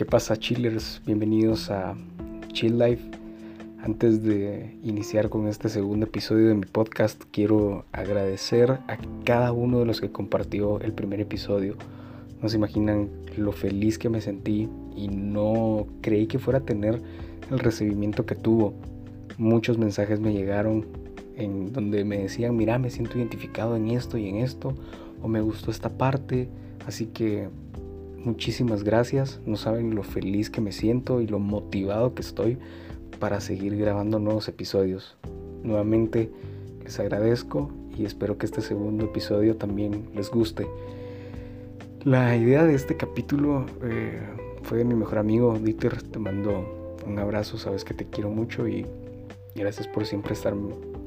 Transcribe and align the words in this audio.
¿Qué 0.00 0.06
pasa, 0.06 0.38
chillers? 0.38 1.02
Bienvenidos 1.04 1.70
a 1.70 1.94
Chill 2.54 2.78
Life. 2.78 3.04
Antes 3.82 4.22
de 4.22 4.74
iniciar 4.82 5.28
con 5.28 5.46
este 5.46 5.68
segundo 5.68 6.06
episodio 6.06 6.48
de 6.48 6.54
mi 6.54 6.64
podcast, 6.64 7.22
quiero 7.30 7.84
agradecer 7.92 8.70
a 8.70 8.96
cada 9.26 9.52
uno 9.52 9.78
de 9.80 9.84
los 9.84 10.00
que 10.00 10.10
compartió 10.10 10.80
el 10.80 10.94
primer 10.94 11.20
episodio. 11.20 11.76
No 12.40 12.48
se 12.48 12.56
imaginan 12.56 13.10
lo 13.36 13.52
feliz 13.52 13.98
que 13.98 14.08
me 14.08 14.22
sentí 14.22 14.70
y 14.96 15.08
no 15.08 15.86
creí 16.00 16.26
que 16.26 16.38
fuera 16.38 16.60
a 16.60 16.64
tener 16.64 17.02
el 17.50 17.58
recibimiento 17.58 18.24
que 18.24 18.36
tuvo. 18.36 18.72
Muchos 19.36 19.76
mensajes 19.76 20.18
me 20.18 20.32
llegaron 20.32 20.86
en 21.36 21.74
donde 21.74 22.04
me 22.06 22.20
decían, 22.20 22.56
mira, 22.56 22.78
me 22.78 22.88
siento 22.88 23.18
identificado 23.18 23.76
en 23.76 23.88
esto 23.88 24.16
y 24.16 24.30
en 24.30 24.36
esto, 24.36 24.72
o 25.20 25.28
me 25.28 25.42
gustó 25.42 25.70
esta 25.70 25.90
parte. 25.90 26.48
Así 26.86 27.04
que 27.04 27.50
Muchísimas 28.24 28.84
gracias, 28.84 29.40
no 29.46 29.56
saben 29.56 29.94
lo 29.94 30.02
feliz 30.02 30.50
que 30.50 30.60
me 30.60 30.72
siento 30.72 31.22
y 31.22 31.26
lo 31.26 31.38
motivado 31.38 32.14
que 32.14 32.20
estoy 32.20 32.58
para 33.18 33.40
seguir 33.40 33.76
grabando 33.78 34.18
nuevos 34.18 34.46
episodios. 34.46 35.16
Nuevamente 35.62 36.30
les 36.84 37.00
agradezco 37.00 37.70
y 37.96 38.04
espero 38.04 38.36
que 38.36 38.44
este 38.44 38.60
segundo 38.60 39.06
episodio 39.06 39.56
también 39.56 40.10
les 40.14 40.30
guste. 40.30 40.66
La 42.04 42.36
idea 42.36 42.64
de 42.64 42.74
este 42.74 42.96
capítulo 42.96 43.64
eh, 43.82 44.20
fue 44.64 44.78
de 44.78 44.84
mi 44.84 44.94
mejor 44.94 45.18
amigo 45.18 45.58
Dieter, 45.58 46.02
te 46.02 46.18
mando 46.18 46.96
un 47.06 47.18
abrazo, 47.18 47.56
sabes 47.56 47.84
que 47.84 47.94
te 47.94 48.04
quiero 48.04 48.28
mucho 48.28 48.68
y 48.68 48.84
gracias 49.54 49.88
por 49.88 50.04
siempre 50.04 50.34
estar, 50.34 50.54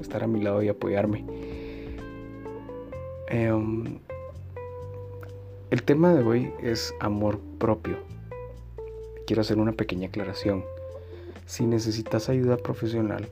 estar 0.02 0.24
a 0.24 0.28
mi 0.28 0.42
lado 0.42 0.64
y 0.64 0.70
apoyarme. 0.70 1.26
Em, 3.28 4.00
el 5.74 5.82
tema 5.82 6.14
de 6.14 6.24
hoy 6.24 6.52
es 6.62 6.94
amor 7.00 7.40
propio. 7.58 7.98
Quiero 9.26 9.42
hacer 9.42 9.58
una 9.58 9.72
pequeña 9.72 10.10
aclaración. 10.10 10.64
Si 11.48 11.66
necesitas 11.66 12.30
ayuda 12.30 12.58
profesional, 12.58 13.28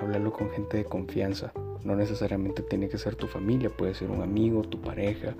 háblalo 0.00 0.32
con 0.32 0.50
gente 0.50 0.76
de 0.76 0.86
confianza. 0.86 1.52
No 1.84 1.94
necesariamente 1.94 2.62
tiene 2.62 2.88
que 2.88 2.98
ser 2.98 3.14
tu 3.14 3.28
familia, 3.28 3.70
puede 3.70 3.94
ser 3.94 4.10
un 4.10 4.22
amigo, 4.22 4.62
tu 4.62 4.80
pareja 4.80 5.36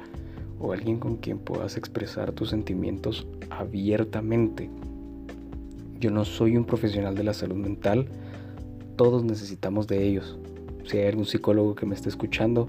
o 0.61 0.73
alguien 0.73 1.01
con 1.01 1.17
quien 1.17 1.41
puedas 1.41 1.77
expresar 1.77 2.31
tus 2.31 2.51
sentimientos 2.51 3.27
abiertamente. 3.51 4.71
Yo 5.99 6.13
no 6.13 6.25
soy 6.25 6.57
un 6.57 6.67
profesional 6.67 7.17
de 7.17 7.25
la 7.25 7.35
salud 7.35 7.57
mental, 7.57 8.07
todos 8.95 9.25
necesitamos 9.25 9.89
de 9.89 10.07
ellos. 10.07 10.39
Si 10.85 10.99
hay 10.99 11.09
algún 11.09 11.25
psicólogo 11.25 11.75
que 11.75 11.85
me 11.85 11.97
esté 11.97 12.11
escuchando, 12.11 12.69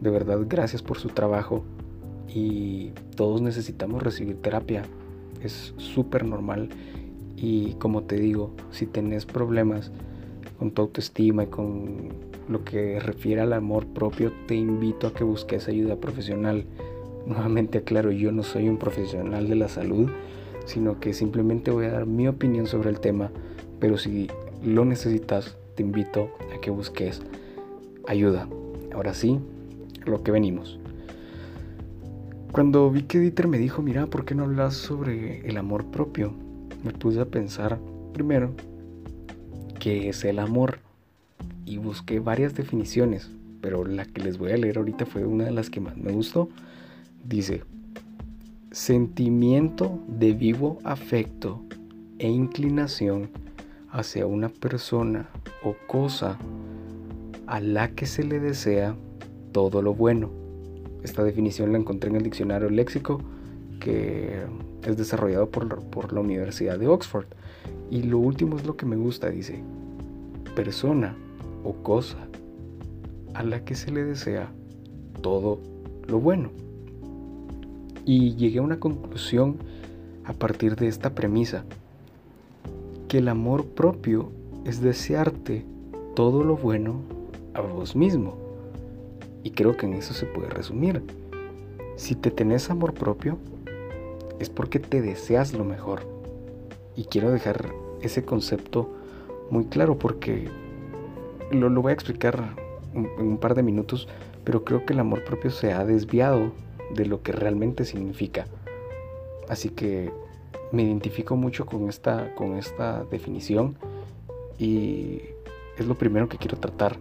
de 0.00 0.08
verdad 0.08 0.38
gracias 0.48 0.80
por 0.80 0.96
su 0.96 1.08
trabajo 1.08 1.62
y 2.32 2.90
todos 3.16 3.40
necesitamos 3.40 4.02
recibir 4.02 4.36
terapia. 4.36 4.82
Es 5.42 5.74
súper 5.76 6.24
normal 6.24 6.68
y 7.36 7.74
como 7.74 8.04
te 8.04 8.16
digo, 8.16 8.50
si 8.70 8.86
tenés 8.86 9.26
problemas 9.26 9.92
con 10.58 10.70
tu 10.70 10.82
autoestima 10.82 11.44
y 11.44 11.46
con 11.48 12.08
lo 12.48 12.64
que 12.64 12.98
refiere 13.00 13.42
al 13.42 13.52
amor 13.52 13.86
propio, 13.86 14.32
te 14.46 14.54
invito 14.54 15.06
a 15.06 15.12
que 15.12 15.24
busques 15.24 15.68
ayuda 15.68 15.96
profesional. 15.96 16.64
Nuevamente 17.26 17.78
aclaro, 17.78 18.10
yo 18.12 18.32
no 18.32 18.42
soy 18.42 18.68
un 18.68 18.78
profesional 18.78 19.48
de 19.48 19.56
la 19.56 19.68
salud, 19.68 20.08
sino 20.64 21.00
que 21.00 21.12
simplemente 21.12 21.70
voy 21.70 21.86
a 21.86 21.92
dar 21.92 22.06
mi 22.06 22.28
opinión 22.28 22.66
sobre 22.66 22.90
el 22.90 23.00
tema, 23.00 23.30
pero 23.80 23.98
si 23.98 24.28
lo 24.64 24.84
necesitas, 24.84 25.56
te 25.74 25.82
invito 25.82 26.30
a 26.54 26.60
que 26.60 26.70
busques 26.70 27.20
ayuda. 28.06 28.48
Ahora 28.94 29.12
sí, 29.12 29.38
lo 30.06 30.22
que 30.22 30.30
venimos. 30.30 30.78
Cuando 32.56 32.90
vi 32.90 33.02
que 33.02 33.20
Dieter 33.20 33.48
me 33.48 33.58
dijo, 33.58 33.82
mira, 33.82 34.06
¿por 34.06 34.24
qué 34.24 34.34
no 34.34 34.44
hablas 34.44 34.72
sobre 34.72 35.46
el 35.46 35.58
amor 35.58 35.84
propio? 35.84 36.32
Me 36.84 36.90
puse 36.90 37.20
a 37.20 37.26
pensar, 37.26 37.78
primero, 38.14 38.54
qué 39.78 40.08
es 40.08 40.24
el 40.24 40.38
amor. 40.38 40.78
Y 41.66 41.76
busqué 41.76 42.18
varias 42.18 42.54
definiciones, 42.54 43.30
pero 43.60 43.84
la 43.84 44.06
que 44.06 44.22
les 44.22 44.38
voy 44.38 44.52
a 44.52 44.56
leer 44.56 44.78
ahorita 44.78 45.04
fue 45.04 45.26
una 45.26 45.44
de 45.44 45.50
las 45.50 45.68
que 45.68 45.80
más 45.80 45.98
me 45.98 46.12
gustó. 46.12 46.48
Dice, 47.28 47.62
sentimiento 48.70 49.98
de 50.08 50.32
vivo 50.32 50.78
afecto 50.82 51.62
e 52.18 52.26
inclinación 52.26 53.28
hacia 53.90 54.24
una 54.24 54.48
persona 54.48 55.28
o 55.62 55.76
cosa 55.86 56.38
a 57.46 57.60
la 57.60 57.90
que 57.90 58.06
se 58.06 58.24
le 58.24 58.40
desea 58.40 58.96
todo 59.52 59.82
lo 59.82 59.92
bueno 59.92 60.45
esta 61.02 61.22
definición 61.24 61.72
la 61.72 61.78
encontré 61.78 62.10
en 62.10 62.16
el 62.16 62.22
diccionario 62.22 62.70
léxico 62.70 63.20
que 63.80 64.42
es 64.84 64.96
desarrollado 64.96 65.50
por, 65.50 65.82
por 65.84 66.12
la 66.12 66.20
Universidad 66.20 66.78
de 66.78 66.88
Oxford. 66.88 67.26
Y 67.90 68.02
lo 68.02 68.18
último 68.18 68.56
es 68.56 68.66
lo 68.66 68.76
que 68.76 68.86
me 68.86 68.96
gusta, 68.96 69.30
dice, 69.30 69.62
persona 70.54 71.16
o 71.64 71.74
cosa 71.82 72.18
a 73.34 73.42
la 73.42 73.64
que 73.64 73.74
se 73.74 73.90
le 73.90 74.04
desea 74.04 74.50
todo 75.20 75.60
lo 76.08 76.20
bueno. 76.20 76.50
Y 78.04 78.34
llegué 78.36 78.60
a 78.60 78.62
una 78.62 78.80
conclusión 78.80 79.56
a 80.24 80.32
partir 80.32 80.76
de 80.76 80.88
esta 80.88 81.14
premisa, 81.14 81.64
que 83.08 83.18
el 83.18 83.28
amor 83.28 83.66
propio 83.66 84.30
es 84.64 84.80
desearte 84.80 85.64
todo 86.14 86.42
lo 86.42 86.56
bueno 86.56 87.00
a 87.54 87.60
vos 87.60 87.94
mismo. 87.94 88.45
Y 89.46 89.52
creo 89.52 89.76
que 89.76 89.86
en 89.86 89.94
eso 89.94 90.12
se 90.12 90.26
puede 90.26 90.48
resumir. 90.50 91.04
Si 91.94 92.16
te 92.16 92.32
tenés 92.32 92.68
amor 92.68 92.94
propio, 92.94 93.38
es 94.40 94.50
porque 94.50 94.80
te 94.80 95.00
deseas 95.00 95.52
lo 95.52 95.62
mejor. 95.62 96.02
Y 96.96 97.04
quiero 97.04 97.30
dejar 97.30 97.72
ese 98.02 98.24
concepto 98.24 98.90
muy 99.48 99.66
claro 99.66 100.00
porque 100.00 100.48
lo, 101.52 101.68
lo 101.68 101.80
voy 101.80 101.90
a 101.90 101.94
explicar 101.94 102.56
en 102.92 103.08
un 103.20 103.38
par 103.38 103.54
de 103.54 103.62
minutos, 103.62 104.08
pero 104.42 104.64
creo 104.64 104.84
que 104.84 104.94
el 104.94 104.98
amor 104.98 105.22
propio 105.22 105.52
se 105.52 105.72
ha 105.72 105.84
desviado 105.84 106.50
de 106.96 107.06
lo 107.06 107.22
que 107.22 107.30
realmente 107.30 107.84
significa. 107.84 108.48
Así 109.48 109.68
que 109.68 110.10
me 110.72 110.82
identifico 110.82 111.36
mucho 111.36 111.66
con 111.66 111.88
esta, 111.88 112.34
con 112.34 112.56
esta 112.56 113.04
definición 113.04 113.76
y 114.58 115.20
es 115.78 115.86
lo 115.86 115.94
primero 115.94 116.28
que 116.28 116.36
quiero 116.36 116.58
tratar. 116.58 116.96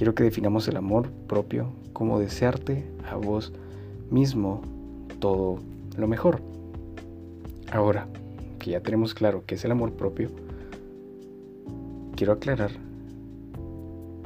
Quiero 0.00 0.14
que 0.14 0.24
definamos 0.24 0.66
el 0.66 0.78
amor 0.78 1.10
propio 1.28 1.66
como 1.92 2.18
desearte 2.18 2.86
a 3.06 3.16
vos 3.16 3.52
mismo 4.10 4.62
todo 5.18 5.58
lo 5.98 6.08
mejor. 6.08 6.40
Ahora 7.70 8.08
que 8.58 8.70
ya 8.70 8.80
tenemos 8.80 9.12
claro 9.12 9.44
qué 9.44 9.56
es 9.56 9.64
el 9.66 9.72
amor 9.72 9.92
propio, 9.92 10.30
quiero 12.16 12.32
aclarar 12.32 12.70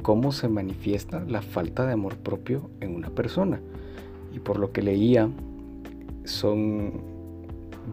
cómo 0.01 0.31
se 0.31 0.47
manifiesta 0.47 1.25
la 1.27 1.41
falta 1.41 1.85
de 1.85 1.91
amor 1.91 2.15
propio 2.15 2.69
en 2.79 2.95
una 2.95 3.09
persona. 3.09 3.59
Y 4.33 4.39
por 4.39 4.59
lo 4.59 4.71
que 4.71 4.81
leía, 4.81 5.29
son 6.23 7.01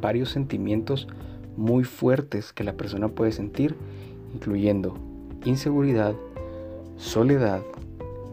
varios 0.01 0.31
sentimientos 0.31 1.09
muy 1.57 1.83
fuertes 1.83 2.53
que 2.53 2.63
la 2.63 2.75
persona 2.75 3.09
puede 3.09 3.33
sentir, 3.33 3.75
incluyendo 4.33 4.95
inseguridad, 5.45 6.15
soledad, 7.03 7.63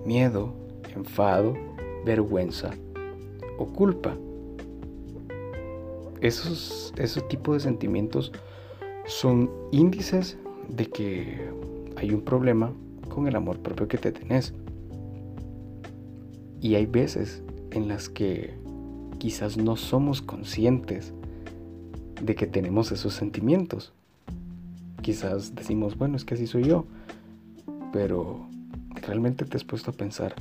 miedo, 0.05 0.53
enfado, 0.95 1.55
vergüenza 2.05 2.69
o 3.57 3.65
culpa. 3.65 4.15
Esos, 6.21 6.93
ese 6.97 7.21
tipo 7.21 7.53
de 7.53 7.61
sentimientos 7.61 8.31
son 9.05 9.49
índices 9.71 10.37
de 10.69 10.85
que 10.85 11.49
hay 11.97 12.11
un 12.11 12.21
problema 12.21 12.71
con 13.09 13.27
el 13.27 13.35
amor 13.35 13.59
propio 13.59 13.87
que 13.87 13.97
te 13.97 14.11
tenés. 14.11 14.53
Y 16.61 16.75
hay 16.75 16.85
veces 16.85 17.41
en 17.71 17.87
las 17.87 18.07
que 18.07 18.53
quizás 19.17 19.57
no 19.57 19.77
somos 19.77 20.21
conscientes 20.21 21.11
de 22.21 22.35
que 22.35 22.45
tenemos 22.45 22.91
esos 22.91 23.13
sentimientos. 23.15 23.93
Quizás 25.01 25.55
decimos, 25.55 25.97
bueno, 25.97 26.17
es 26.17 26.23
que 26.23 26.35
así 26.35 26.45
soy 26.45 26.65
yo, 26.65 26.85
pero 27.91 28.49
¿Realmente 29.09 29.43
te 29.43 29.57
has 29.57 29.63
puesto 29.63 29.89
a 29.89 29.93
pensar 29.95 30.35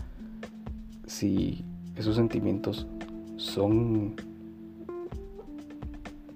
si 1.07 1.65
esos 1.97 2.17
sentimientos 2.17 2.87
son 3.39 4.15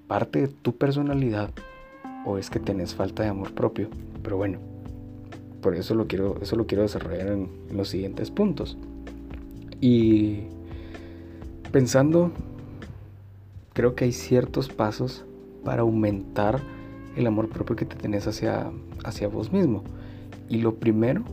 parte 0.06 0.40
de 0.40 0.48
tu 0.48 0.74
personalidad 0.74 1.50
o 2.24 2.38
es 2.38 2.48
que 2.48 2.58
tenés 2.58 2.94
falta 2.94 3.22
de 3.22 3.28
amor 3.28 3.52
propio? 3.52 3.90
Pero 4.22 4.38
bueno, 4.38 4.60
por 5.60 5.74
eso 5.74 5.94
lo 5.94 6.06
quiero, 6.06 6.38
eso 6.40 6.56
lo 6.56 6.66
quiero 6.66 6.84
desarrollar 6.84 7.28
en, 7.28 7.50
los 7.70 7.90
siguientes 7.90 8.30
puntos. 8.30 8.78
Y 9.82 10.44
pensando, 11.70 12.32
creo 13.74 13.94
que 13.94 14.06
hay 14.06 14.12
ciertos 14.12 14.70
pasos 14.70 15.26
para 15.66 15.82
aumentar 15.82 16.62
el 17.14 17.26
amor 17.26 17.50
propio 17.50 17.76
que 17.76 17.84
te 17.84 17.96
tenés 17.96 18.26
hacia, 18.26 18.72
hacia 19.04 19.28
vos 19.28 19.52
mismo. 19.52 19.84
Y 20.48 20.62
lo 20.62 20.76
primero 20.76 21.24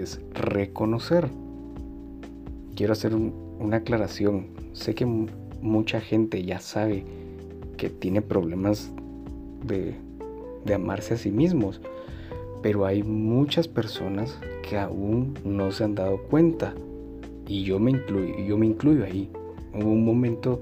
es 0.00 0.20
reconocer. 0.34 1.28
Quiero 2.74 2.92
hacer 2.92 3.14
una 3.14 3.78
aclaración. 3.78 4.46
Sé 4.72 4.94
que 4.94 5.06
mucha 5.06 6.00
gente 6.00 6.42
ya 6.44 6.60
sabe 6.60 7.04
que 7.76 7.90
tiene 7.90 8.22
problemas 8.22 8.92
de, 9.64 9.94
de 10.64 10.74
amarse 10.74 11.14
a 11.14 11.16
sí 11.16 11.30
mismos. 11.30 11.80
Pero 12.62 12.86
hay 12.86 13.02
muchas 13.02 13.68
personas 13.68 14.38
que 14.68 14.78
aún 14.78 15.34
no 15.44 15.70
se 15.70 15.84
han 15.84 15.94
dado 15.94 16.18
cuenta. 16.24 16.74
Y 17.46 17.64
yo 17.64 17.78
me 17.78 17.92
incluyo, 17.92 18.36
yo 18.38 18.58
me 18.58 18.66
incluyo 18.66 19.04
ahí. 19.04 19.30
Hubo 19.74 19.90
un 19.90 20.04
momento, 20.04 20.60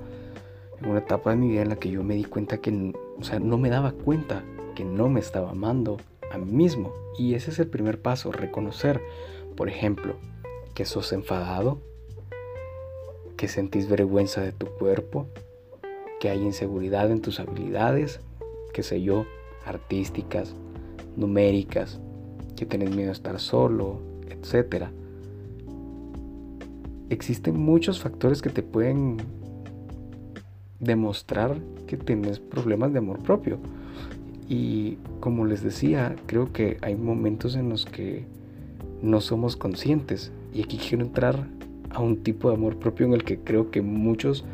en 0.81 0.91
una 0.91 1.01
etapa 1.01 1.31
de 1.31 1.37
mi 1.37 1.49
vida 1.49 1.63
en 1.63 1.71
la 1.71 1.77
que 1.77 1.91
yo 1.91 2.03
me 2.03 2.15
di 2.15 2.25
cuenta 2.25 2.59
que, 2.59 2.93
o 3.19 3.25
sea, 3.25 3.41
no 3.41 3.59
me 3.59 3.71
daba 3.71 3.93
cuenta 3.93 4.45
que 4.75 4.85
no 4.85 5.09
me 5.09 5.21
estaba 5.21 5.51
amando 5.51 5.97
a 6.31 6.39
mí 6.39 6.53
mismo. 6.53 6.93
Y 7.19 7.35
ese 7.35 7.51
es 7.51 7.59
el 7.59 7.69
primer 7.69 8.01
paso, 8.01 8.33
reconocer, 8.33 9.01
por 9.57 9.69
ejemplo, 9.69 10.17
que 10.75 10.85
sos 10.85 11.13
enfadado, 11.13 11.81
que 13.37 13.49
sentís 13.49 13.89
vergüenza 13.89 14.41
de 14.41 14.53
tu 14.53 14.67
cuerpo, 14.67 15.27
que 16.21 16.31
hay 16.31 16.43
inseguridad 16.43 17.11
en 17.11 17.21
tus 17.21 17.41
habilidades, 17.41 18.21
qué 18.73 18.83
sé 18.83 19.03
yo, 19.03 19.27
artísticas, 19.65 20.55
numéricas, 21.17 22.01
que 22.57 22.67
tenés 22.67 22.95
miedo 22.95 23.11
a 23.11 23.13
estar 23.13 23.39
solo, 23.39 24.01
etc. 24.29 24.87
Existen 27.11 27.59
muchos 27.59 28.01
factores 28.01 28.43
que 28.43 28.51
te 28.51 28.63
pueden 28.63 29.19
demostrar 30.81 31.57
que 31.87 31.97
tienes 31.97 32.41
problemas 32.41 32.93
de 32.93 32.99
amor 32.99 33.23
propio. 33.23 33.59
Y 34.49 34.99
como 35.21 35.45
les 35.45 35.63
decía, 35.63 36.15
creo 36.27 36.53
que 36.53 36.79
hay 36.83 36.95
momentos 36.95 37.57
en 37.57 37.69
los 37.69 37.85
que 37.85 38.25
no 39.03 39.21
somos 39.21 39.57
conscientes. 39.57 40.33
Y 40.53 40.63
aquí 40.63 40.79
quiero 40.79 41.05
entrar 41.05 41.47
a 41.91 42.01
un 42.01 42.23
tipo 42.23 42.49
de 42.49 42.57
amor 42.57 42.77
propio 42.79 43.07
en 43.07 43.15
el 43.15 43.25
que 43.25 43.39
creo 43.39 43.71
que 43.71 43.83
muchos 43.83 44.45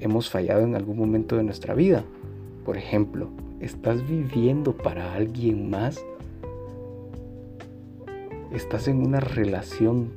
hemos 0.00 0.30
fallado 0.30 0.62
en 0.62 0.74
algún 0.74 0.98
momento 0.98 1.36
de 1.36 1.42
nuestra 1.42 1.74
vida. 1.74 2.04
Por 2.64 2.76
ejemplo, 2.76 3.28
¿estás 3.60 4.06
viviendo 4.08 4.76
para 4.76 5.14
alguien 5.14 5.70
más? 5.70 6.02
¿Estás 8.52 8.88
en 8.88 9.04
una 9.06 9.20
relación 9.20 10.12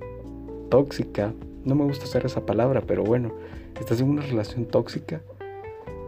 tóxica? 0.69 1.33
No 1.65 1.75
me 1.75 1.83
gusta 1.83 2.05
usar 2.05 2.25
esa 2.25 2.45
palabra, 2.45 2.81
pero 2.85 3.03
bueno, 3.03 3.31
¿estás 3.79 4.01
en 4.01 4.09
una 4.09 4.21
relación 4.21 4.65
tóxica? 4.65 5.21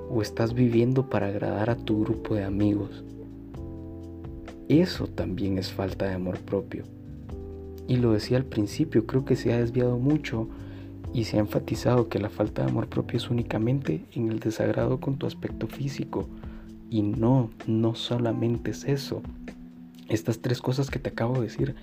O 0.10 0.22
estás 0.22 0.54
viviendo 0.54 1.10
para 1.10 1.28
agradar 1.28 1.70
a 1.70 1.76
tu 1.76 2.04
grupo 2.04 2.36
de 2.36 2.44
amigos. 2.44 3.04
Eso 4.68 5.08
también 5.08 5.58
es 5.58 5.72
falta 5.72 6.06
de 6.08 6.16
amor 6.16 6.40
propio. 6.40 6.84
Y 7.88 7.98
lo 7.98 8.14
decía 8.14 8.38
al 8.38 8.46
principio, 8.46 9.06
creo 9.06 9.26
que 9.26 9.36
se 9.36 9.54
ha 9.54 9.60
desviado 9.60 9.98
mucho 9.98 10.48
y 11.14 11.26
se 11.26 11.38
ha 11.38 11.40
enfatizado 11.40 12.10
que 12.10 12.20
la 12.20 12.30
falta 12.30 12.64
de 12.64 12.72
amor 12.72 12.88
propio 12.88 13.18
es 13.18 13.30
únicamente 13.30 14.04
en 14.14 14.32
el 14.32 14.40
desagrado 14.40 15.00
con 15.00 15.18
tu 15.18 15.28
aspecto 15.28 15.68
físico. 15.68 16.28
Y 16.90 17.04
no, 17.04 17.52
no 17.68 17.96
solamente 17.96 18.72
es 18.72 18.86
eso. 18.86 19.22
Estas 20.10 20.40
tres 20.40 20.62
cosas 20.62 20.90
que 20.90 21.00
te 21.00 21.10
acabo 21.10 21.36
de 21.36 21.42
decir, 21.42 21.76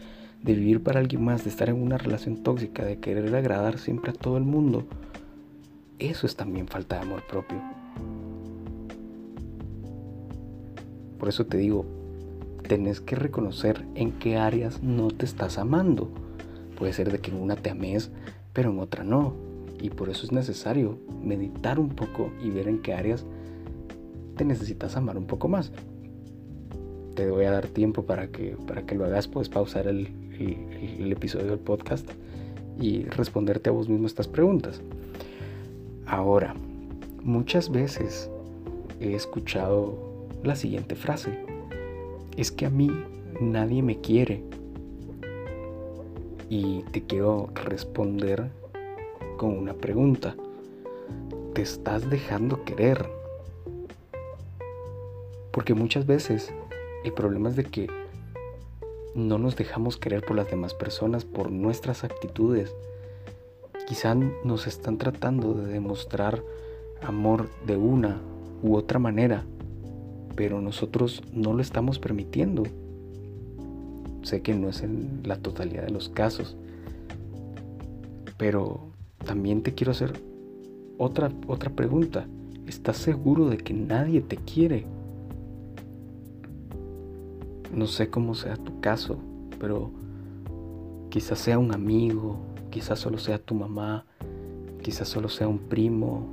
de 0.42 0.54
vivir 0.54 0.82
para 0.82 1.00
alguien 1.00 1.24
más, 1.24 1.44
de 1.44 1.50
estar 1.50 1.68
en 1.68 1.80
una 1.80 1.98
relación 1.98 2.42
tóxica, 2.42 2.84
de 2.84 2.98
querer 2.98 3.34
agradar 3.34 3.78
siempre 3.78 4.10
a 4.10 4.14
todo 4.14 4.36
el 4.36 4.44
mundo, 4.44 4.84
eso 5.98 6.26
es 6.26 6.34
también 6.34 6.66
falta 6.66 6.96
de 6.96 7.02
amor 7.02 7.22
propio. 7.28 7.81
Por 11.22 11.28
eso 11.28 11.46
te 11.46 11.56
digo, 11.56 11.84
tenés 12.66 13.00
que 13.00 13.14
reconocer 13.14 13.84
en 13.94 14.10
qué 14.10 14.38
áreas 14.38 14.82
no 14.82 15.06
te 15.06 15.24
estás 15.24 15.56
amando. 15.56 16.10
Puede 16.76 16.92
ser 16.92 17.12
de 17.12 17.20
que 17.20 17.30
en 17.30 17.36
una 17.36 17.54
te 17.54 17.70
ames, 17.70 18.10
pero 18.52 18.72
en 18.72 18.80
otra 18.80 19.04
no. 19.04 19.32
Y 19.80 19.90
por 19.90 20.08
eso 20.08 20.26
es 20.26 20.32
necesario 20.32 20.98
meditar 21.22 21.78
un 21.78 21.90
poco 21.90 22.32
y 22.42 22.50
ver 22.50 22.66
en 22.66 22.82
qué 22.82 22.94
áreas 22.94 23.24
te 24.36 24.44
necesitas 24.44 24.96
amar 24.96 25.16
un 25.16 25.26
poco 25.26 25.46
más. 25.46 25.70
Te 27.14 27.30
voy 27.30 27.44
a 27.44 27.52
dar 27.52 27.68
tiempo 27.68 28.02
para 28.02 28.26
que, 28.26 28.56
para 28.66 28.82
que 28.84 28.96
lo 28.96 29.04
hagas, 29.04 29.28
puedes 29.28 29.48
pausar 29.48 29.86
el, 29.86 30.08
el 30.40 31.12
episodio 31.12 31.50
del 31.50 31.60
podcast 31.60 32.10
y 32.80 33.04
responderte 33.04 33.70
a 33.70 33.72
vos 33.72 33.88
mismo 33.88 34.08
estas 34.08 34.26
preguntas. 34.26 34.80
Ahora, 36.04 36.56
muchas 37.22 37.70
veces 37.70 38.28
he 38.98 39.14
escuchado 39.14 40.10
la 40.44 40.56
siguiente 40.56 40.94
frase. 40.94 41.38
Es 42.36 42.50
que 42.50 42.66
a 42.66 42.70
mí 42.70 42.90
nadie 43.40 43.82
me 43.82 44.00
quiere. 44.00 44.42
Y 46.48 46.82
te 46.92 47.02
quiero 47.02 47.50
responder 47.54 48.50
con 49.38 49.56
una 49.56 49.74
pregunta. 49.74 50.36
¿Te 51.54 51.62
estás 51.62 52.08
dejando 52.08 52.64
querer? 52.64 53.08
Porque 55.50 55.74
muchas 55.74 56.06
veces 56.06 56.52
el 57.04 57.12
problema 57.12 57.50
es 57.50 57.56
de 57.56 57.64
que 57.64 57.88
no 59.14 59.38
nos 59.38 59.56
dejamos 59.56 59.96
querer 59.98 60.24
por 60.24 60.36
las 60.36 60.50
demás 60.50 60.74
personas, 60.74 61.24
por 61.24 61.50
nuestras 61.50 62.04
actitudes. 62.04 62.74
Quizá 63.86 64.14
nos 64.14 64.66
están 64.66 64.96
tratando 64.96 65.52
de 65.54 65.66
demostrar 65.66 66.42
amor 67.02 67.48
de 67.66 67.76
una 67.76 68.20
u 68.62 68.76
otra 68.76 68.98
manera 68.98 69.44
pero 70.34 70.60
nosotros 70.60 71.22
no 71.32 71.52
lo 71.52 71.62
estamos 71.62 71.98
permitiendo. 71.98 72.64
Sé 74.22 74.42
que 74.42 74.54
no 74.54 74.68
es 74.68 74.82
en 74.82 75.20
la 75.24 75.36
totalidad 75.36 75.84
de 75.84 75.90
los 75.90 76.08
casos, 76.08 76.56
pero 78.38 78.80
también 79.24 79.62
te 79.62 79.74
quiero 79.74 79.92
hacer 79.92 80.12
otra, 80.98 81.30
otra 81.46 81.70
pregunta. 81.70 82.26
¿Estás 82.66 82.96
seguro 82.98 83.48
de 83.48 83.58
que 83.58 83.74
nadie 83.74 84.20
te 84.20 84.36
quiere? 84.36 84.86
No 87.74 87.86
sé 87.86 88.08
cómo 88.08 88.34
sea 88.34 88.56
tu 88.56 88.80
caso, 88.80 89.18
pero 89.58 89.90
quizás 91.10 91.40
sea 91.40 91.58
un 91.58 91.74
amigo, 91.74 92.36
quizás 92.70 93.00
solo 93.00 93.18
sea 93.18 93.38
tu 93.38 93.54
mamá, 93.54 94.06
quizás 94.82 95.08
solo 95.08 95.28
sea 95.28 95.48
un 95.48 95.58
primo, 95.58 96.26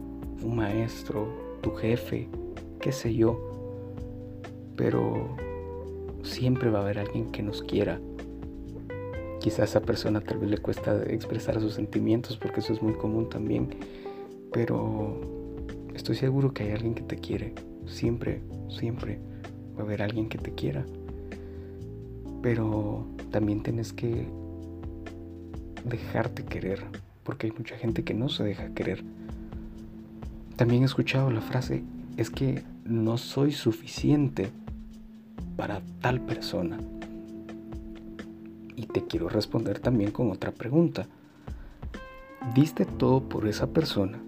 un 0.43 0.55
maestro, 0.55 1.27
tu 1.61 1.71
jefe, 1.71 2.29
qué 2.79 2.91
sé 2.91 3.15
yo 3.15 3.48
pero 4.79 5.35
siempre 6.23 6.69
va 6.69 6.79
a 6.79 6.83
haber 6.83 6.99
alguien 6.99 7.31
que 7.33 7.43
nos 7.43 7.61
quiera. 7.61 7.99
Quizás 9.41 9.59
a 9.59 9.63
esa 9.65 9.81
persona 9.81 10.21
tal 10.21 10.37
vez 10.37 10.49
le 10.49 10.57
cuesta 10.57 11.03
expresar 11.03 11.59
sus 11.59 11.73
sentimientos 11.73 12.37
porque 12.37 12.61
eso 12.61 12.71
es 12.71 12.81
muy 12.81 12.93
común 12.93 13.27
también, 13.27 13.75
pero 14.53 15.19
estoy 15.93 16.15
seguro 16.15 16.53
que 16.53 16.63
hay 16.63 16.71
alguien 16.71 16.95
que 16.95 17.01
te 17.01 17.17
quiere. 17.17 17.53
Siempre, 17.87 18.41
siempre 18.69 19.19
va 19.77 19.81
a 19.81 19.83
haber 19.83 20.01
alguien 20.01 20.29
que 20.29 20.37
te 20.37 20.51
quiera. 20.53 20.85
Pero 22.41 23.05
también 23.31 23.61
tienes 23.61 23.91
que 23.91 24.27
dejarte 25.83 26.45
querer, 26.45 26.85
porque 27.23 27.47
hay 27.47 27.53
mucha 27.57 27.75
gente 27.75 28.05
que 28.05 28.13
no 28.13 28.29
se 28.29 28.45
deja 28.45 28.73
querer. 28.73 29.03
También 30.55 30.83
he 30.83 30.85
escuchado 30.85 31.29
la 31.31 31.41
frase, 31.41 31.83
es 32.15 32.29
que 32.29 32.63
no 32.85 33.17
soy 33.17 33.51
suficiente 33.51 34.49
para 35.55 35.81
tal 36.01 36.21
persona? 36.21 36.79
Y 38.75 38.85
te 38.85 39.05
quiero 39.05 39.29
responder 39.29 39.79
también 39.79 40.11
con 40.11 40.31
otra 40.31 40.51
pregunta. 40.51 41.07
¿Diste 42.55 42.85
todo 42.85 43.27
por 43.27 43.47
esa 43.47 43.67
persona? 43.67 44.19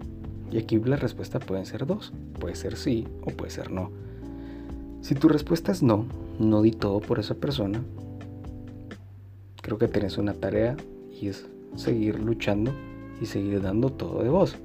Y 0.52 0.58
aquí 0.58 0.78
la 0.80 0.98
respuesta 0.98 1.40
pueden 1.40 1.66
ser 1.66 1.86
dos. 1.86 2.12
Puede 2.40 2.56
ser 2.56 2.76
sí 2.76 3.08
o 3.22 3.32
puede 3.32 3.52
ser 3.52 3.72
no. 3.72 3.92
Si 5.02 5.16
tu 5.16 5.30
respuesta 5.30 5.72
es 5.72 5.82
no, 5.82 6.06
no 6.40 6.62
di 6.62 6.72
todo 6.72 7.00
por 7.00 7.20
esa 7.20 7.36
persona, 7.36 7.82
creo 9.62 9.78
que 9.78 9.88
tienes 9.88 10.18
una 10.18 10.34
tarea 10.34 10.76
y 11.20 11.28
es 11.28 11.48
seguir 11.76 12.20
luchando 12.20 12.72
y 13.22 13.26
seguir 13.26 13.62
dando 13.62 13.90
todo 13.90 14.22
de 14.22 14.30
vos. 14.30 14.58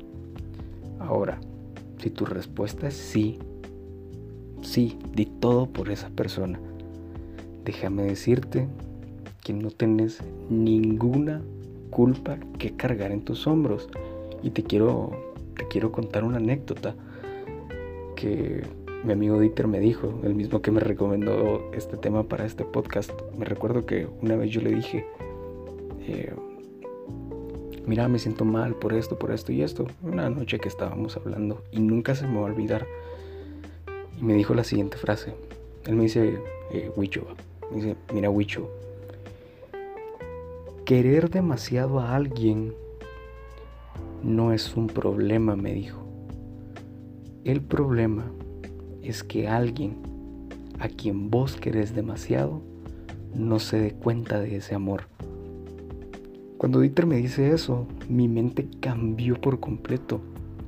Ahora, 0.99 1.39
si 1.99 2.11
tu 2.11 2.25
respuesta 2.25 2.89
es 2.89 2.95
sí, 2.95 3.39
sí, 4.77 4.99
di 5.15 5.25
todo 5.25 5.65
por 5.65 5.91
esa 5.91 6.11
persona. 6.11 6.61
Déjame 7.65 8.03
decirte 8.03 8.69
que 9.43 9.55
no 9.55 9.71
tienes 9.71 10.21
ninguna 10.51 11.41
culpa 11.89 12.37
que 12.59 12.77
cargar 12.77 13.11
en 13.11 13.23
tus 13.23 13.47
hombros. 13.47 13.89
Y 14.43 14.51
te 14.51 14.63
quiero, 14.63 15.33
te 15.57 15.67
quiero 15.69 15.93
contar 15.93 16.25
una 16.25 16.37
anécdota 16.37 16.95
que 18.17 18.65
mi 19.03 19.15
amigo 19.15 19.41
Dieter 19.41 19.67
me 19.67 19.81
dijo, 19.81 20.21
el 20.25 20.35
mismo 20.35 20.61
que 20.61 20.71
me 20.71 20.81
recomendó 20.81 21.71
este 21.73 21.97
tema 21.97 22.25
para 22.25 22.45
este 22.45 22.67
podcast. 22.67 23.13
Me 23.39 23.47
recuerdo 23.47 23.87
que 23.87 24.07
una 24.21 24.37
vez 24.37 24.51
yo 24.51 24.61
le 24.61 24.75
dije, 24.75 25.07
eh, 26.07 26.35
mira, 27.87 28.09
me 28.09 28.19
siento 28.19 28.45
mal 28.45 28.75
por 28.75 28.93
esto, 28.93 29.19
por 29.19 29.33
esto 29.33 29.53
y 29.53 29.63
esto. 29.63 29.87
Una 30.03 30.29
noche 30.29 30.59
que 30.59 30.69
estábamos 30.69 31.17
hablando 31.17 31.63
y 31.73 31.81
nunca 31.81 32.15
se 32.15 32.27
me 32.27 32.35
va 32.35 32.41
a 32.41 32.53
olvidar 32.53 32.87
y 34.19 34.25
me 34.25 34.35
dijo 34.35 34.55
la 34.55 34.65
siguiente 34.65 34.97
frase. 34.97 35.35
Él 35.85 35.95
me 35.95 36.05
dice, 36.05 36.39
eh, 36.73 36.91
Wicho, 36.97 37.27
me 37.71 37.77
dice, 37.77 37.97
mira 38.13 38.31
Wicho, 38.31 38.71
querer 40.85 41.31
demasiado 41.31 42.01
a 42.01 42.15
alguien 42.15 42.75
no 44.23 44.53
es 44.53 44.77
un 44.77 44.87
problema, 44.89 45.57
me 45.57 45.73
dijo. 45.73 46.03
El 47.45 47.61
problema 47.61 48.25
es 49.03 49.23
que 49.23 49.49
alguien 49.49 49.97
a 50.81 50.89
quien 50.89 51.31
vos 51.31 51.57
querés 51.57 51.95
demasiado 51.95 52.61
no 53.35 53.59
se 53.61 53.79
dé 53.79 53.93
cuenta 53.93 54.41
de 54.41 54.57
ese 54.57 54.75
amor. 54.75 55.09
Cuando 56.59 56.81
Dieter 56.81 57.07
me 57.07 57.17
dice 57.17 57.53
eso, 57.53 57.87
mi 58.09 58.29
mente 58.29 58.67
cambió 58.81 59.41
por 59.41 59.61
completo. 59.61 60.21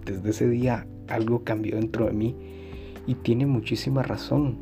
Desde 0.05 0.31
ese 0.31 0.49
día 0.49 0.87
algo 1.09 1.43
cambió 1.43 1.77
dentro 1.77 2.07
de 2.07 2.13
mí 2.13 2.37
y 3.09 3.15
tiene 3.15 3.47
muchísima 3.47 4.03
razón. 4.03 4.59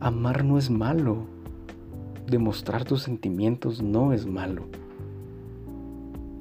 Amar 0.00 0.42
no 0.42 0.56
es 0.56 0.70
malo. 0.70 1.18
Demostrar 2.26 2.84
tus 2.84 3.02
sentimientos 3.02 3.82
no 3.82 4.14
es 4.14 4.26
malo. 4.26 4.62